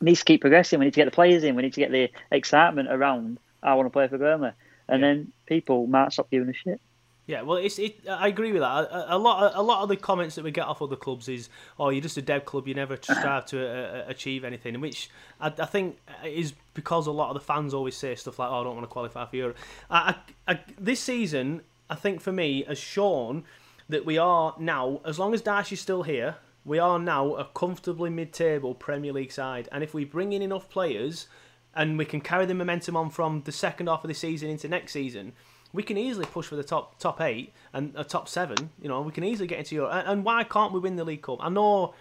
[0.00, 0.78] needs to keep progressing.
[0.78, 1.56] We need to get the players in.
[1.56, 3.38] We need to get the excitement around.
[3.64, 4.52] I want to play for Burnley,
[4.86, 5.08] and yeah.
[5.08, 6.80] then people might stop giving a shit.
[7.26, 8.08] Yeah, well, it's it.
[8.08, 8.84] I agree with that.
[8.92, 11.48] A, a, lot, a lot of the comments that we get off other clubs is,
[11.80, 12.68] "Oh, you're just a dead club.
[12.68, 15.10] You never strive to uh, uh, achieve anything," which
[15.40, 18.60] I, I, think is because a lot of the fans always say stuff like, "Oh,
[18.60, 19.56] I don't want to qualify for Europe."
[19.90, 20.14] I,
[20.46, 23.44] I, this season, I think for me, has shown
[23.88, 27.44] that we are now, as long as Dyche is still here, we are now a
[27.44, 31.26] comfortably mid-table Premier League side, and if we bring in enough players,
[31.74, 34.68] and we can carry the momentum on from the second half of the season into
[34.68, 35.32] next season
[35.74, 38.70] we can easily push for the top top eight and a top seven.
[38.80, 39.84] You know, we can easily get into.
[39.86, 41.38] And, and why can't we win the League Cup?
[41.40, 41.94] I know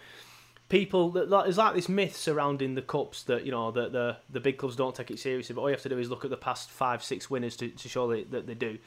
[0.70, 4.40] people that there's like this myth surrounding the cups that you know that the the
[4.40, 5.56] big clubs don't take it seriously.
[5.56, 7.70] But all you have to do is look at the past five six winners to,
[7.70, 8.78] to show that, that they do.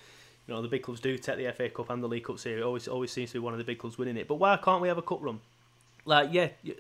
[0.47, 2.63] You know, the big clubs do take the FA Cup and the League Cup series.
[2.65, 4.29] Always always seems to be one of the big clubs winning it.
[4.29, 5.41] But why can't we have a cup run?
[6.05, 6.77] Like, yeah, you,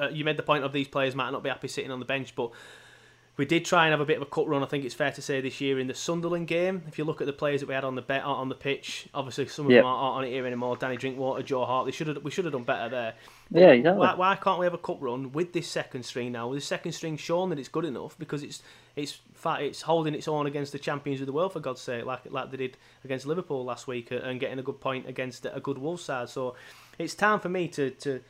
[0.00, 2.04] uh, you made the point of these players might not be happy sitting on the
[2.04, 2.50] bench, but
[3.36, 4.62] we did try and have a bit of a cut run.
[4.62, 6.82] I think it's fair to say this year in the Sunderland game.
[6.88, 9.08] If you look at the players that we had on the bet on the pitch,
[9.14, 9.80] obviously some of Yep.
[9.82, 10.76] them aren't on it here anymore.
[10.76, 11.86] Danny Drinkwater, Joe Hart.
[11.86, 13.14] They should have we should have done better there.
[13.50, 13.98] Yeah, exactly.
[14.00, 16.48] Why, why can't we have a cup run with this second string now?
[16.48, 18.62] With the second string shown that it's good enough because it's
[18.96, 22.04] it's fa- it's holding its own against the champions of the world for God's sake,
[22.04, 25.46] like like they did against Liverpool last week, uh, and getting a good point against
[25.46, 26.28] a good Wolves side.
[26.28, 26.56] So
[26.98, 28.20] it's time for me to to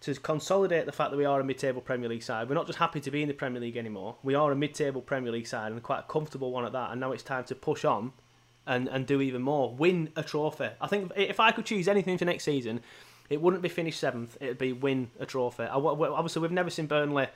[0.00, 2.48] to consolidate the fact that we are a mid-table Premier League side.
[2.48, 4.14] We're not just happy to be in the Premier League anymore.
[4.22, 6.92] We are a mid-table Premier League side and quite a comfortable one at that.
[6.92, 8.12] And now it's time to push on
[8.64, 9.74] and, and do even more.
[9.74, 10.68] Win a trophy.
[10.80, 12.80] I think if I could choose anything for next season,
[13.28, 14.36] it wouldn't be finish seventh.
[14.40, 15.64] It'd be win a trophy.
[15.64, 17.26] I, obviously, we've never seen Burnley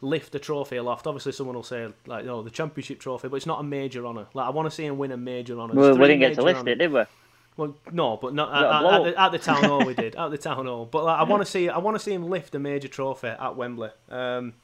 [0.00, 1.06] lift a trophy aloft.
[1.06, 4.26] Obviously, someone will say like, "Oh, the Championship trophy," but it's not a major honour.
[4.34, 5.74] Like I want to see him win a major honour.
[5.74, 6.72] Well, we didn't get to lift honours.
[6.72, 7.02] it, did we?
[7.56, 9.86] Well, no, but not Was that a at, at, the, at the town hall.
[9.86, 12.02] We did at the town hall, but like, I want to see I want to
[12.02, 13.90] see him lift a major trophy at Wembley.
[14.10, 14.54] Um,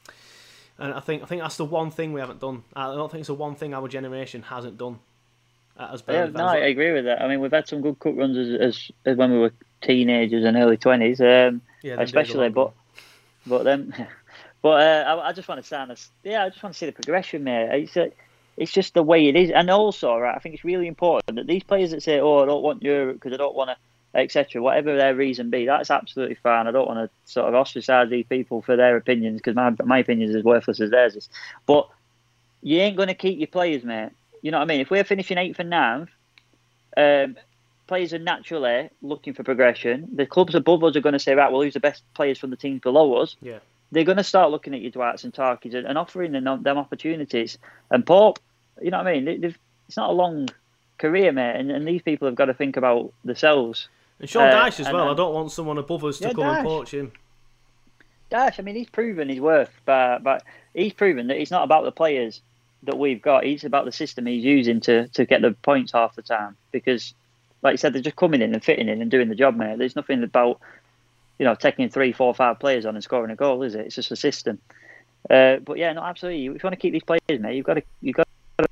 [0.77, 2.63] and I think I think that's the one thing we haven't done.
[2.75, 4.99] I don't think it's the one thing our generation hasn't done.
[5.77, 7.21] As Yeah, no, I agree with that.
[7.21, 10.45] I mean, we've had some good cut runs as, as, as when we were teenagers
[10.45, 12.49] and early twenties, um, Yeah, them days are especially.
[12.49, 12.73] But
[13.47, 13.93] but then,
[14.63, 16.93] but uh, I, I just want to as yeah, I just want to see the
[16.93, 17.83] progression, mate.
[17.83, 18.07] It's uh,
[18.55, 21.47] it's just the way it is, and also, right, I think it's really important that
[21.47, 24.61] these players that say, "Oh, I don't want Europe because I don't want to," etc.,
[24.61, 26.67] whatever their reason be, that's absolutely fine.
[26.67, 29.99] I don't want to sort of ostracise these people for their opinions because my my
[29.99, 31.29] opinion is as worthless as theirs is.
[31.65, 31.89] But
[32.61, 34.11] you ain't going to keep your players, mate.
[34.41, 34.79] You know what I mean?
[34.79, 36.09] If we're finishing eighth and ninth,
[36.95, 37.35] um,
[37.87, 40.07] players are naturally looking for progression.
[40.13, 42.49] The clubs above us are going to say, right, well, who's the best players from
[42.49, 43.35] the teams below us?
[43.41, 43.59] Yeah.
[43.93, 46.77] They're going to start looking at your Dwights and Tarkies and, and offering them, them
[46.77, 47.57] opportunities.
[47.91, 48.39] And Pope,
[48.81, 49.41] you know what I mean?
[49.41, 49.55] They,
[49.87, 50.49] it's not a long
[50.97, 53.87] career, mate, and, and these people have got to think about themselves.
[54.19, 55.09] And Sean Uh, Dyche as well.
[55.09, 57.11] I don't want someone above us to Yeah, come and poach him.
[58.29, 61.83] Dash, I mean, he's proven his worth, but but he's proven that it's not about
[61.83, 62.41] the players
[62.83, 63.45] that we've got.
[63.45, 66.57] It's about the system he's using to, to get the points half the time.
[66.71, 67.13] Because,
[67.61, 69.77] like you said, they're just coming in and fitting in and doing the job, mate.
[69.77, 70.59] There's nothing about
[71.39, 73.85] you know taking three, four, five players on and scoring a goal, is it?
[73.87, 74.59] It's just a system.
[75.29, 76.45] Uh, but yeah, no, absolutely.
[76.47, 78.27] If you want to keep these players, mate, you've got to you've got
[78.59, 78.67] to,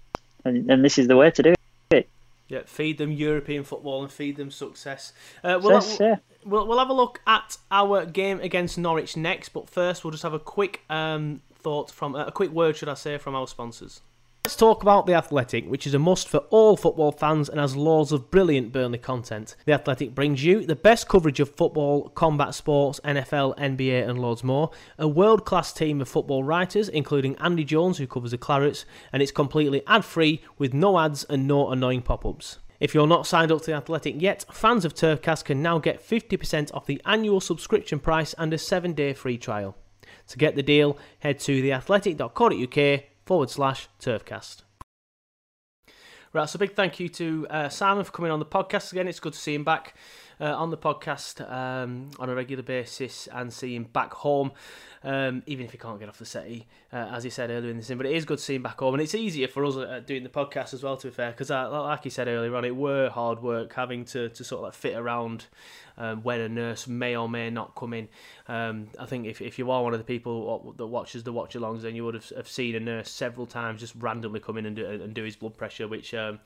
[0.46, 1.54] and, and this is the way to do
[1.92, 2.10] it.
[2.48, 5.14] Yeah, feed them European football and feed them success.
[5.42, 6.16] Uh, we'll, Success, yeah.
[6.44, 10.24] we'll, we'll have a look at our game against Norwich next, but first we'll just
[10.24, 13.48] have a quick um, thought from uh, a quick word, should I say, from our
[13.48, 14.02] sponsors.
[14.44, 17.76] Let's talk about The Athletic, which is a must for all football fans and has
[17.76, 19.56] loads of brilliant Burnley content.
[19.66, 24.44] The Athletic brings you the best coverage of football, combat sports, NFL, NBA, and loads
[24.44, 24.72] more.
[24.98, 29.22] A world class team of football writers, including Andy Jones, who covers the Clarets, and
[29.22, 32.58] it's completely ad free with no ads and no annoying pop ups.
[32.80, 36.04] If you're not signed up to The Athletic yet, fans of Turfcast can now get
[36.04, 39.78] 50% off the annual subscription price and a 7 day free trial.
[40.30, 44.64] To get the deal, head to theathletic.co.uk forward slash turfcast.
[46.34, 49.08] Right, so big thank you to uh, Simon for coming on the podcast again.
[49.08, 49.96] It's good to see him back
[50.42, 54.52] uh, on the podcast um, on a regular basis and see him back home,
[55.04, 57.78] um, even if he can't get off the settee, uh, as he said earlier in
[57.78, 57.98] the scene.
[57.98, 60.02] But it is good to see him back home, and it's easier for us uh,
[60.06, 62.66] doing the podcast as well, to be fair, because uh, like he said earlier on,
[62.66, 65.46] it were hard work having to, to sort of like fit around
[65.98, 68.08] um, when a nurse may or may not come in.
[68.48, 71.54] Um, I think if, if you are one of the people that watches the watch
[71.54, 74.66] alongs, then you would have, have seen a nurse several times just randomly come in
[74.66, 76.40] and do, and do his blood pressure, which um,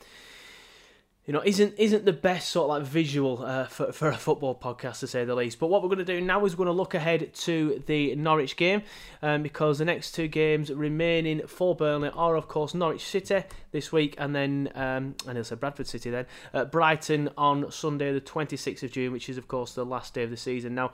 [1.25, 4.53] you know isn't isn't the best sort of like visual uh, for for a football
[4.53, 5.59] podcast to say the least.
[5.59, 8.15] But what we're going to do now is we're going to look ahead to the
[8.15, 8.83] Norwich game
[9.23, 13.91] um, because the next two games remaining for Burnley are of course Norwich City this
[13.91, 18.83] week and then um, and also Bradford City then uh, Brighton on Sunday the 26th
[18.83, 20.75] of June, which is of course the last day of the season.
[20.75, 20.91] Now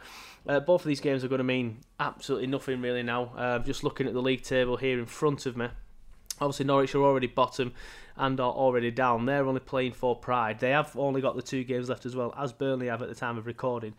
[0.47, 3.33] uh, both of these games are going to mean absolutely nothing really now.
[3.35, 5.67] Uh, just looking at the league table here in front of me.
[6.39, 7.73] Obviously, Norwich are already bottom
[8.17, 9.25] and are already down.
[9.25, 10.59] They're only playing for pride.
[10.59, 13.15] They have only got the two games left as well, as Burnley have at the
[13.15, 13.93] time of recording.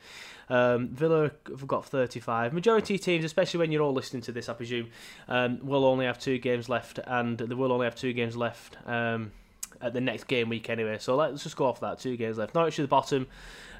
[0.49, 2.53] Um, Villa have got 35.
[2.53, 4.91] Majority teams, especially when you're all listening to this, I presume,
[5.29, 8.77] um, will only have two games left, and they will only have two games left
[8.87, 9.33] um,
[9.81, 10.99] at the next game week anyway.
[10.99, 11.99] So let's just go off that.
[11.99, 12.55] Two games left.
[12.55, 13.27] Norwich at the bottom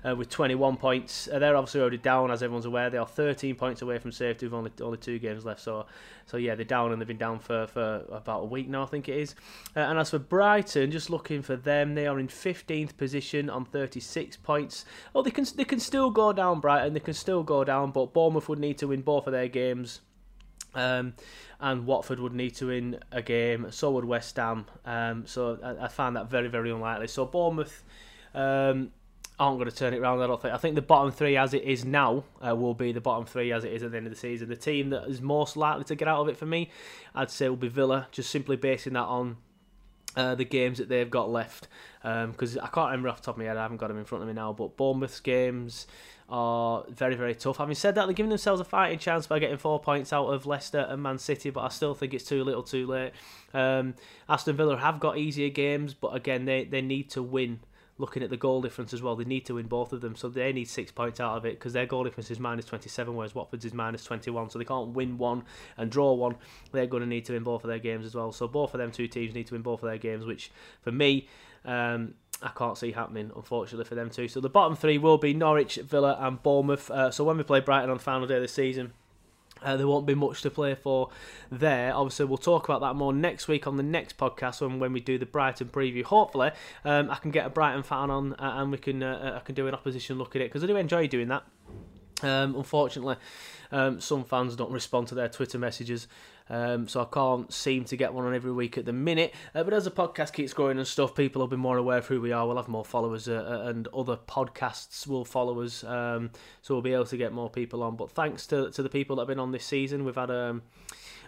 [0.07, 1.29] uh, with 21 points.
[1.33, 2.91] Uh, they're obviously already down, as everyone's aware.
[2.91, 5.61] They are 13 points away from safety with only only two games left.
[5.61, 5.87] So,
[6.27, 8.87] so yeah, they're down and they've been down for, for about a week now, I
[8.87, 9.35] think it is.
[9.77, 13.65] Uh, and as for Brighton, just looking for them, they are in 15th position on
[13.65, 14.85] 36 points.
[15.15, 16.95] Oh, they can they can still go down, Brighton.
[16.95, 20.01] They can still go down, but Bournemouth would need to win both of their games.
[20.75, 21.15] Um,
[21.61, 23.69] and Watford would need to win a game.
[23.71, 24.67] So would West Ham.
[24.85, 27.09] Um, so I, I find that very, very unlikely.
[27.09, 27.85] So Bournemouth
[28.35, 28.91] um,
[29.39, 30.21] aren't going to turn it around.
[30.21, 30.55] I don't think.
[30.55, 33.53] I think the bottom three, as it is now, uh, will be the bottom three
[33.53, 34.49] as it is at the end of the season.
[34.49, 36.71] The team that is most likely to get out of it for me,
[37.15, 38.09] I'd say, will be Villa.
[38.11, 39.37] Just simply basing that on
[40.17, 41.69] uh, the games that they've got left.
[42.03, 43.99] Because um, I can't remember off the top of my head, I haven't got them
[43.99, 44.53] in front of me now.
[44.53, 45.87] But Bournemouth's games
[46.33, 47.59] are very, very tough.
[47.59, 50.47] Having said that, they're giving themselves a fighting chance by getting four points out of
[50.47, 53.13] Leicester and Man City, but I still think it's too little too late.
[53.53, 53.95] Um,
[54.31, 57.61] Aston Villa have got easier games, but again, they, they need to win
[57.99, 60.17] looking at the goal difference as well, they need to win both of them.
[60.17, 63.15] So they need six points out of it because their goal difference is minus 27,
[63.15, 64.51] whereas Watford's is minus 21.
[64.51, 65.45] So they can't win one
[65.77, 66.37] and draw one.
[66.73, 68.33] They're going to need to win both of their games as well.
[68.33, 70.91] So both of them two teams need to win both of their games, which for
[70.91, 71.29] me,
[71.65, 74.29] um, I can't see happening, unfortunately, for them too.
[74.29, 76.91] So the bottom three will be Norwich, Villa, and Bournemouth.
[76.91, 78.93] Uh, so when we play Brighton on the final day of the season,
[79.65, 81.11] uh, there won't be much to play for
[81.51, 81.95] there.
[81.95, 85.01] Obviously, we'll talk about that more next week on the next podcast when, when we
[85.01, 86.03] do the Brighton preview.
[86.03, 86.51] Hopefully,
[86.85, 89.55] um, I can get a Brighton fan on uh, and we can uh, I can
[89.55, 91.45] do an opposition look at it because I do enjoy doing that.
[92.23, 93.17] Um, unfortunately,
[93.73, 96.07] um, some fans don't respond to their Twitter messages,
[96.49, 99.35] um, so I can't seem to get one on every week at the minute.
[99.55, 102.07] Uh, but as the podcast keeps growing and stuff, people will be more aware of
[102.07, 102.47] who we are.
[102.47, 106.83] We'll have more followers, uh, uh, and other podcasts will follow us, um, so we'll
[106.83, 107.97] be able to get more people on.
[107.97, 110.63] But thanks to to the people that have been on this season, we've had um,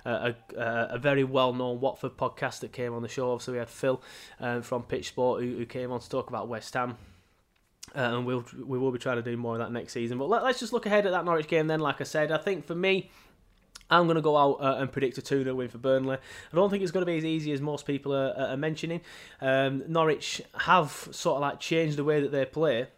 [0.04, 3.38] a, a, a, very well known Watford podcast that came on the show.
[3.38, 4.02] So we had Phil
[4.40, 6.96] um, from Pitch Sport who, who, came on to talk about West Ham.
[7.94, 10.18] Uh, and we'll we will be trying to do more of that next season.
[10.18, 11.80] But let, us just look ahead at that Norwich game then.
[11.80, 13.10] Like I said, I think for me,
[13.90, 16.16] I'm going to go out uh, and predict a 2 0 win for Burnley.
[16.16, 19.00] I don't think it's going to be as easy as most people are, are mentioning.
[19.40, 22.88] Um, Norwich have sort of like changed the way that they play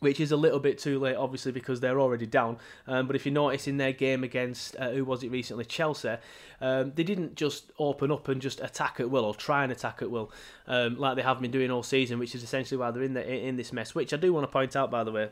[0.00, 2.58] which is a little bit too late, obviously, because they're already down.
[2.86, 6.16] Um, but if you notice in their game against, uh, who was it recently, Chelsea,
[6.60, 10.02] um, they didn't just open up and just attack at will or try and attack
[10.02, 10.32] at will
[10.66, 13.26] um, like they have been doing all season, which is essentially why they're in, the,
[13.28, 15.28] in this mess, which I do want to point out, by the way.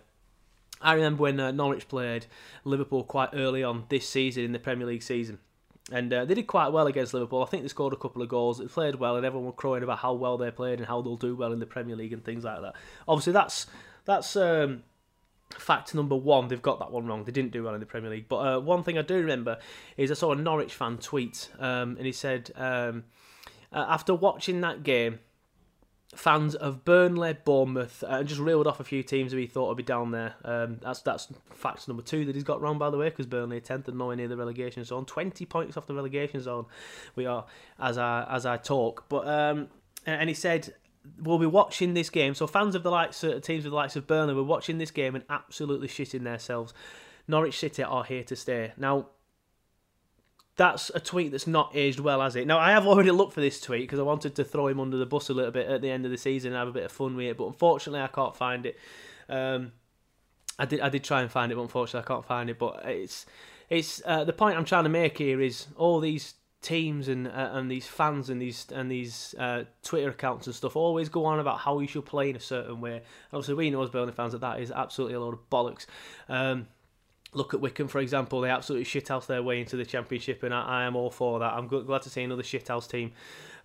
[0.81, 2.27] I remember when uh, Norwich played
[2.65, 5.39] Liverpool quite early on this season in the Premier League season.
[5.91, 7.43] And uh, they did quite well against Liverpool.
[7.43, 8.59] I think they scored a couple of goals.
[8.59, 11.17] They played well, and everyone was crowing about how well they played and how they'll
[11.17, 12.75] do well in the Premier League and things like that.
[13.09, 13.67] Obviously, that's
[14.09, 14.85] that's um,
[15.51, 16.49] fact number one.
[16.49, 17.25] They've got that one wrong.
[17.25, 18.27] They didn't do well in the Premier League.
[18.27, 19.59] But uh, one thing I do remember
[19.99, 23.05] is I saw a Norwich fan tweet, um, and he said um,
[23.71, 25.19] uh, after watching that game,
[26.17, 29.69] fans of Burnley, Bournemouth, uh, and just reeled off a few teams who he thought
[29.69, 30.37] would be down there.
[30.43, 33.59] Um, that's that's fact number two that he's got wrong, by the way, because Burnley
[33.59, 35.05] are tenth and nowhere near the relegation zone.
[35.05, 36.65] Twenty points off the relegation zone.
[37.15, 37.45] We are
[37.79, 39.69] as I as I talk, but um,
[40.07, 40.73] and he said
[41.21, 42.35] we'll be watching this game.
[42.35, 44.91] So fans of the likes of teams of the likes of Burnley, we're watching this
[44.91, 46.73] game and absolutely shitting themselves.
[47.27, 48.73] Norwich City are here to stay.
[48.77, 49.09] Now,
[50.57, 52.47] that's a tweet that's not aged well, has it?
[52.47, 54.97] Now, I have already looked for this tweet because I wanted to throw him under
[54.97, 56.85] the bus a little bit at the end of the season and have a bit
[56.85, 58.77] of fun with it, but unfortunately, I can't find it.
[59.29, 59.73] Um,
[60.59, 62.59] I did, I did try and find it, but unfortunately, I can't find it.
[62.59, 63.27] But it's,
[63.69, 67.51] it's uh, the point I'm trying to make here is all these teams and uh,
[67.53, 71.39] and these fans and these and these uh, Twitter accounts and stuff always go on
[71.39, 73.03] about how you should play in a certain way.
[73.33, 75.87] Obviously, we know as Burnley fans that that is absolutely a load of bollocks.
[76.29, 76.67] Um,
[77.33, 80.63] look at Wycombe, for example; they absolutely shithouse their way into the Championship, and I,
[80.63, 81.53] I am all for that.
[81.53, 83.13] I'm glad to see another shithouse team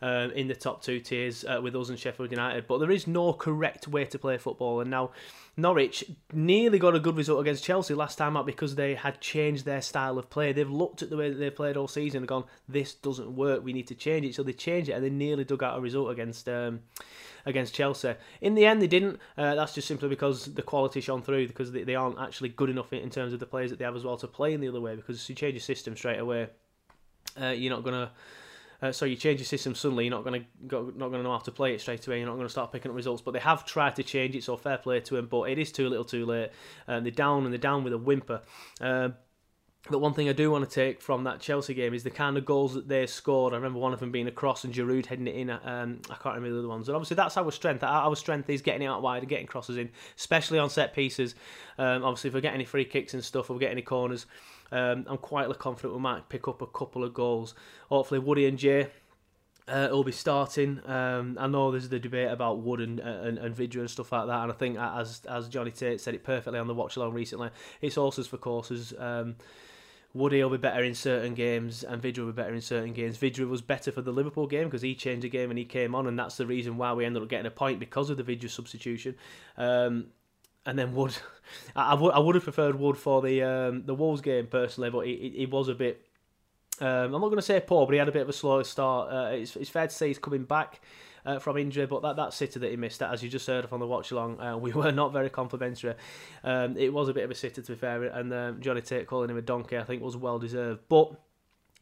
[0.03, 2.67] um, in the top two tiers uh, with us and Sheffield United.
[2.67, 5.11] But there is no correct way to play football, and now
[5.55, 9.63] Norwich nearly got a good result against Chelsea last time out because they had changed
[9.63, 10.51] their style of play.
[10.51, 13.63] They've looked at the way that they played all season and gone, "This doesn't work.
[13.63, 15.81] We need to change it." So they changed it, and they nearly dug out a
[15.81, 16.49] result against.
[16.49, 16.81] Um,
[17.45, 18.13] against Chelsea.
[18.39, 19.19] In the end, they didn't.
[19.37, 22.69] Uh, that's just simply because the quality shone through because they, they aren't actually good
[22.69, 24.61] enough in, in terms of the players that they have as well to play in
[24.61, 24.95] the other way.
[24.95, 26.47] Because if you change your system straight away,
[27.41, 28.11] uh, you're not going to
[28.83, 31.31] uh, so you change your system suddenly, you're not going to not going to know
[31.31, 32.17] how to play it straight away.
[32.17, 33.21] You're not going to start picking up results.
[33.21, 35.27] But they have tried to change it, so fair play to them.
[35.27, 36.49] But it is too little, too late.
[36.85, 38.41] Uh, they're down and they're down with a whimper.
[38.81, 39.09] Uh,
[39.89, 42.37] but one thing I do want to take from that Chelsea game is the kind
[42.37, 43.53] of goals that they scored.
[43.53, 45.49] I remember one of them being a cross and Giroud heading it in.
[45.49, 46.89] Um, I can't remember the other ones.
[46.89, 47.83] And obviously, that's our strength.
[47.83, 51.35] Our strength is getting it out wide and getting crosses in, especially on set pieces.
[51.77, 54.25] Um, obviously, if we get any free kicks and stuff, or we get any corners,
[54.73, 57.53] um, I'm quietly confident we might pick up a couple of goals.
[57.89, 58.87] Hopefully, Woody and Jay
[59.67, 60.81] uh, will be starting.
[60.89, 64.25] Um, I know there's the debate about Wood and, and and Vydra and stuff like
[64.25, 67.13] that, and I think as as Johnny Tate said it perfectly on the watch along
[67.13, 67.51] recently,
[67.81, 68.95] it's horses for courses.
[68.97, 69.35] Um,
[70.15, 73.17] Woody will be better in certain games, and Vydra will be better in certain games.
[73.17, 75.93] Vydra was better for the Liverpool game because he changed the game and he came
[75.93, 78.23] on, and that's the reason why we ended up getting a point because of the
[78.23, 79.15] Vydra substitution.
[79.55, 80.07] Um,
[80.65, 81.15] and then Wood,
[81.75, 84.89] I, I, would I would have preferred Wood for the um, the Wolves game personally,
[84.89, 86.05] but he, he was a bit
[86.79, 88.63] um, I'm not going to say poor, but he had a bit of a slow
[88.63, 89.13] start.
[89.13, 90.81] Uh, it's, it's, fair to say he's coming back.
[91.25, 93.79] uh, from injury, but that, that sitter that he missed, as you just heard from
[93.79, 95.93] the watch along, uh, we were not very complimentary.
[96.43, 99.07] Um, it was a bit of a sitter, to be fair, and um, Johnny Tate
[99.07, 100.81] calling him a donkey, I think, was well deserved.
[100.89, 101.11] But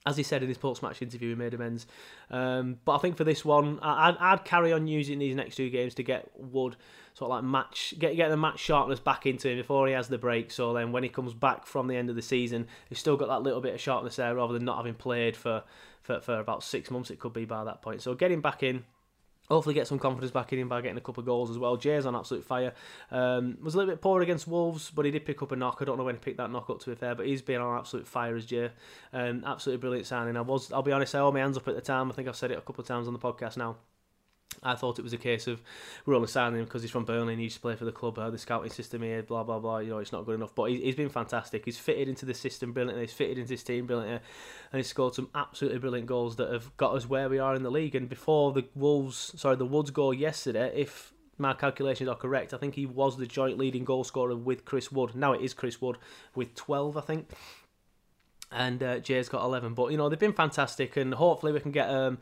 [0.05, 1.86] as he said in his post-match interview, he made amends.
[2.29, 5.69] Um, but I think for this one, I'd, I'd, carry on using these next two
[5.69, 6.75] games to get Wood
[7.14, 10.07] sort of like match, get get the match sharpness back into him before he has
[10.07, 10.51] the break.
[10.51, 13.28] So then when he comes back from the end of the season, he's still got
[13.28, 15.64] that little bit of sharpness there, rather than not having played for
[16.01, 17.09] for, for about six months.
[17.09, 18.01] It could be by that point.
[18.01, 18.84] So get him back in
[19.51, 21.76] hopefully get some confidence back in him by getting a couple of goals as well.
[21.76, 22.74] Jay's on absolute fire.
[23.12, 25.80] Um, was a little bit poor against Wolves, but he did pick up a knock.
[25.82, 27.59] I don't know when he picked that knock up to be fair, but he's been
[27.59, 28.72] on absolute fire as Jay.
[29.14, 30.38] Um, absolutely brilliant signing.
[30.38, 32.09] I was, I'll be honest, I hold my hands up at the time.
[32.09, 33.76] I think I've said it a couple of times on the podcast now.
[34.64, 35.62] I thought it was a case of
[36.06, 37.91] we're only signing him because he's from Burnley and he used to play for the
[37.91, 38.20] club.
[38.20, 39.80] Uh, the scouting system here, blah blah blah.
[39.80, 40.54] You know, it's not good enough.
[40.54, 41.66] But he, has been fantastic.
[41.66, 43.06] He's fitted into the system brilliantly.
[43.06, 44.20] He's fitted into his team brilliantly,
[44.72, 47.64] and he's scored some absolutely brilliant goals that have got us where we are in
[47.64, 47.95] the league.
[47.95, 52.58] And before the Wolves, sorry, the Woods goal yesterday, if my calculations are correct, I
[52.58, 55.16] think he was the joint leading goal scorer with Chris Wood.
[55.16, 55.97] Now it is Chris Wood
[56.36, 57.30] with 12, I think.
[58.52, 59.74] And uh, Jay's got 11.
[59.74, 61.89] But, you know, they've been fantastic, and hopefully we can get.
[61.89, 62.20] Um,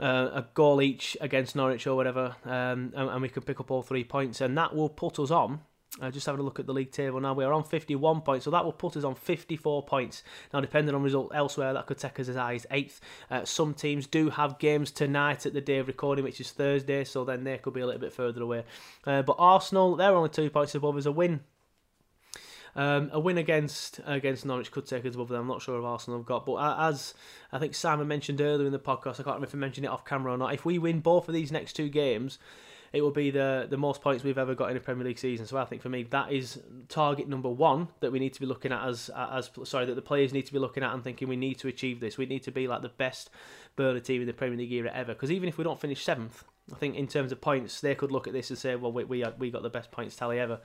[0.00, 3.70] uh, a goal each against Norwich or whatever, um, and, and, we can pick up
[3.70, 5.60] all three points, and that will put us on.
[6.00, 8.50] Uh, just having a look at the league table now, we're on 51 points, so
[8.52, 10.22] that will put us on 54 points.
[10.52, 13.00] Now, depending on result elsewhere, that could take us as high as eighth.
[13.28, 17.02] Uh, some teams do have games tonight at the day of recording, which is Thursday,
[17.02, 18.64] so then they could be a little bit further away.
[19.04, 21.06] Uh, but Arsenal, they're only two points above us.
[21.06, 21.40] A win
[22.76, 25.40] um, a win against against Norwich could take us above them.
[25.40, 27.14] I'm not sure if Arsenal have got, but as
[27.52, 29.90] I think Simon mentioned earlier in the podcast, I can't remember if I mentioned it
[29.90, 30.54] off camera or not.
[30.54, 32.38] If we win both of these next two games,
[32.92, 35.46] it will be the the most points we've ever got in a Premier League season.
[35.46, 38.46] So I think for me that is target number one that we need to be
[38.46, 41.28] looking at as as sorry that the players need to be looking at and thinking
[41.28, 42.18] we need to achieve this.
[42.18, 43.30] We need to be like the best
[43.76, 45.14] Burnley team in the Premier League era ever.
[45.14, 48.12] Because even if we don't finish seventh, I think in terms of points, they could
[48.12, 50.60] look at this and say, well, we we, we got the best points tally ever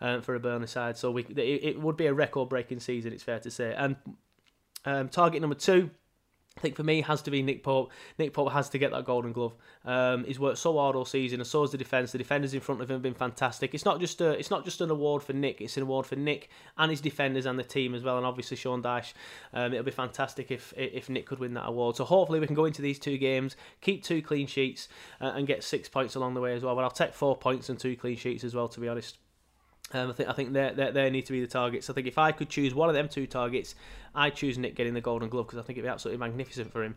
[0.00, 0.96] um, for a Burnley side.
[0.96, 3.12] So we it, it would be a record-breaking season.
[3.12, 3.74] It's fair to say.
[3.76, 3.96] And
[4.84, 5.90] um, target number two
[6.56, 7.90] I think for me has to be Nick Pope.
[8.16, 9.54] Nick Pope has to get that Golden Glove.
[9.84, 12.12] Um, he's worked so hard all season, and so has the defence.
[12.12, 13.74] The defenders in front of him have been fantastic.
[13.74, 15.60] It's not just a, it's not just an award for Nick.
[15.60, 18.56] It's an award for Nick and his defenders and the team as well, and obviously
[18.56, 19.14] Sean Dyche.
[19.52, 21.96] Um, it'll be fantastic if if Nick could win that award.
[21.96, 24.88] So hopefully we can go into these two games, keep two clean sheets,
[25.20, 26.76] uh, and get six points along the way as well.
[26.76, 29.18] But I'll take four points and two clean sheets as well, to be honest.
[29.94, 31.88] Um, I think I think they they need to be the targets.
[31.88, 33.74] I think if I could choose one of them two targets,
[34.14, 36.82] I choose Nick getting the Golden Glove because I think it'd be absolutely magnificent for
[36.82, 36.96] him,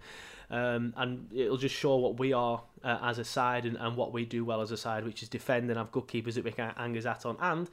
[0.49, 4.13] um, and it'll just show what we are uh, as a side and, and what
[4.13, 6.51] we do well as a side, which is defend and have good keepers that we
[6.51, 7.37] can hang at on.
[7.39, 7.69] And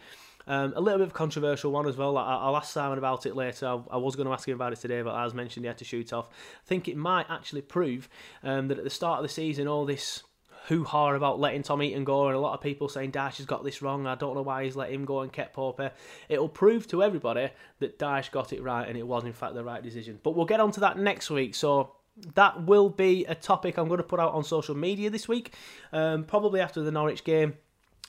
[0.47, 2.19] um, a little bit of controversial one as well.
[2.19, 3.67] I, will ask Simon about it later.
[3.67, 5.79] I, I, was going to ask him about it today, but as mentioned, he had
[5.79, 6.29] to shoot off.
[6.29, 8.09] I think it might actually prove
[8.43, 10.23] um, that at the start of the season, all this
[10.65, 13.47] hoo ha about letting Tom Heaton go, and a lot of people saying Dyche has
[13.47, 14.07] got this wrong.
[14.07, 15.81] I don't know why he's let him go and kept Pope.
[16.29, 17.51] It'll prove to everybody
[17.81, 20.19] that Dyche got it right, and it was in fact the right decision.
[20.23, 21.55] But we'll get on to that next week.
[21.55, 21.93] So
[22.35, 25.55] that will be a topic I'm going to put out on social media this week,
[25.93, 27.55] um, probably after the Norwich game.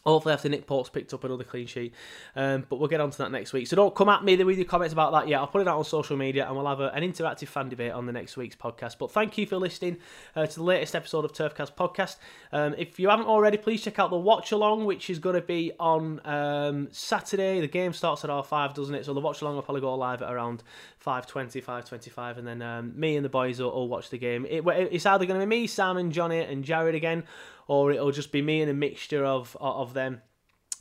[0.06, 1.92] Hopefully, after Nick Pope's picked up another clean sheet.
[2.36, 3.66] Um, but we'll get on to that next week.
[3.66, 5.40] So don't come at me with your comments about that yet.
[5.40, 7.92] I'll put it out on social media and we'll have a, an interactive fan debate
[7.92, 9.00] on the next week's podcast.
[9.00, 9.98] But thank you for listening
[10.36, 12.18] uh, to the latest episode of Turfcast Podcast.
[12.52, 15.42] Um, if you haven't already, please check out the watch along, which is going to
[15.42, 17.60] be on um, Saturday.
[17.60, 19.06] The game starts at R5, doesn't it?
[19.06, 20.62] So the watch along will probably go live at around
[21.04, 22.38] 5.20, 5.25.
[22.38, 24.46] And then um, me and the boys will all watch the game.
[24.48, 27.24] It, it's either going to be me, Sam, and Johnny, and Jared again
[27.68, 30.22] or it'll just be me and a mixture of of them.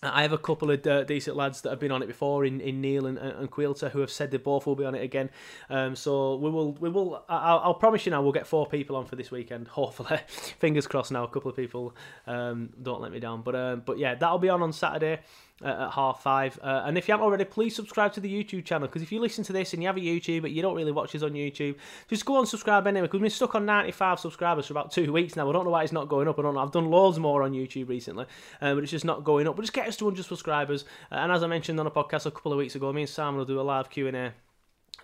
[0.03, 2.61] I have a couple of uh, decent lads that have been on it before in,
[2.61, 5.30] in Neil and, and Quilter who have said they both will be on it again.
[5.70, 8.97] Um, so we will we will I'll, I'll, promise you now we'll get four people
[8.97, 9.68] on for this weekend.
[9.68, 11.12] Hopefully, fingers crossed.
[11.12, 14.39] Now a couple of people um, don't let me down, but um, but yeah, that'll
[14.39, 15.20] be on on Saturday
[15.62, 16.59] uh, at half five.
[16.62, 19.20] Uh, and if you haven't already, please subscribe to the YouTube channel because if you
[19.20, 21.32] listen to this and you have a YouTube but you don't really watch us on
[21.32, 21.76] YouTube,
[22.09, 25.12] just go and subscribe anyway because we've been stuck on 95 subscribers for about two
[25.12, 25.48] weeks now.
[25.48, 26.38] I don't know why it's not going up.
[26.38, 26.61] I don't know.
[26.61, 28.26] I've done loads more on YouTube recently,
[28.61, 29.57] uh, but it's just not going up.
[29.57, 30.84] But just get us to 100 subscribers.
[31.11, 33.09] Uh, and as I mentioned on a podcast a couple of weeks ago, me and
[33.09, 34.32] Sam will do a live Q&A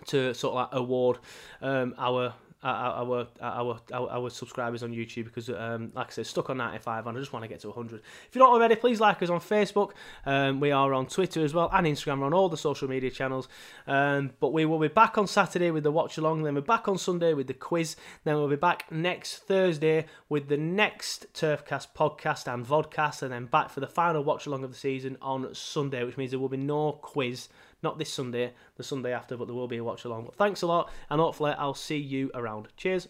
[0.07, 1.19] to sort of like award
[1.61, 2.33] um, our
[2.63, 7.07] our our our, our subscribers on YouTube because, um, like I said, stuck on 95
[7.07, 8.01] and I just want to get to 100.
[8.27, 9.91] If you're not already, please like us on Facebook.
[10.25, 12.19] Um, we are on Twitter as well and Instagram.
[12.19, 13.47] We're on all the social media channels.
[13.87, 16.43] Um, but we will be back on Saturday with the watch along.
[16.43, 17.95] Then we're back on Sunday with the quiz.
[18.23, 23.45] Then we'll be back next Thursday with the next Turfcast podcast and vodcast, and then
[23.45, 26.49] back for the final watch along of the season on Sunday, which means there will
[26.49, 27.49] be no quiz
[27.83, 30.25] not this Sunday, the Sunday after, but there will be a watch along.
[30.25, 32.69] But thanks a lot, and hopefully I'll see you around.
[32.77, 33.07] Cheers.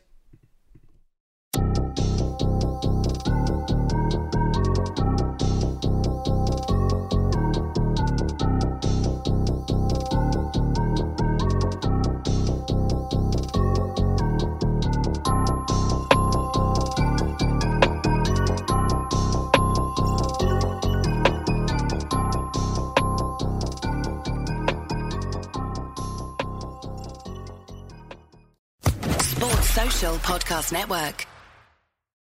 [30.24, 31.31] Podcast Network.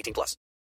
[0.00, 0.40] 18 plus.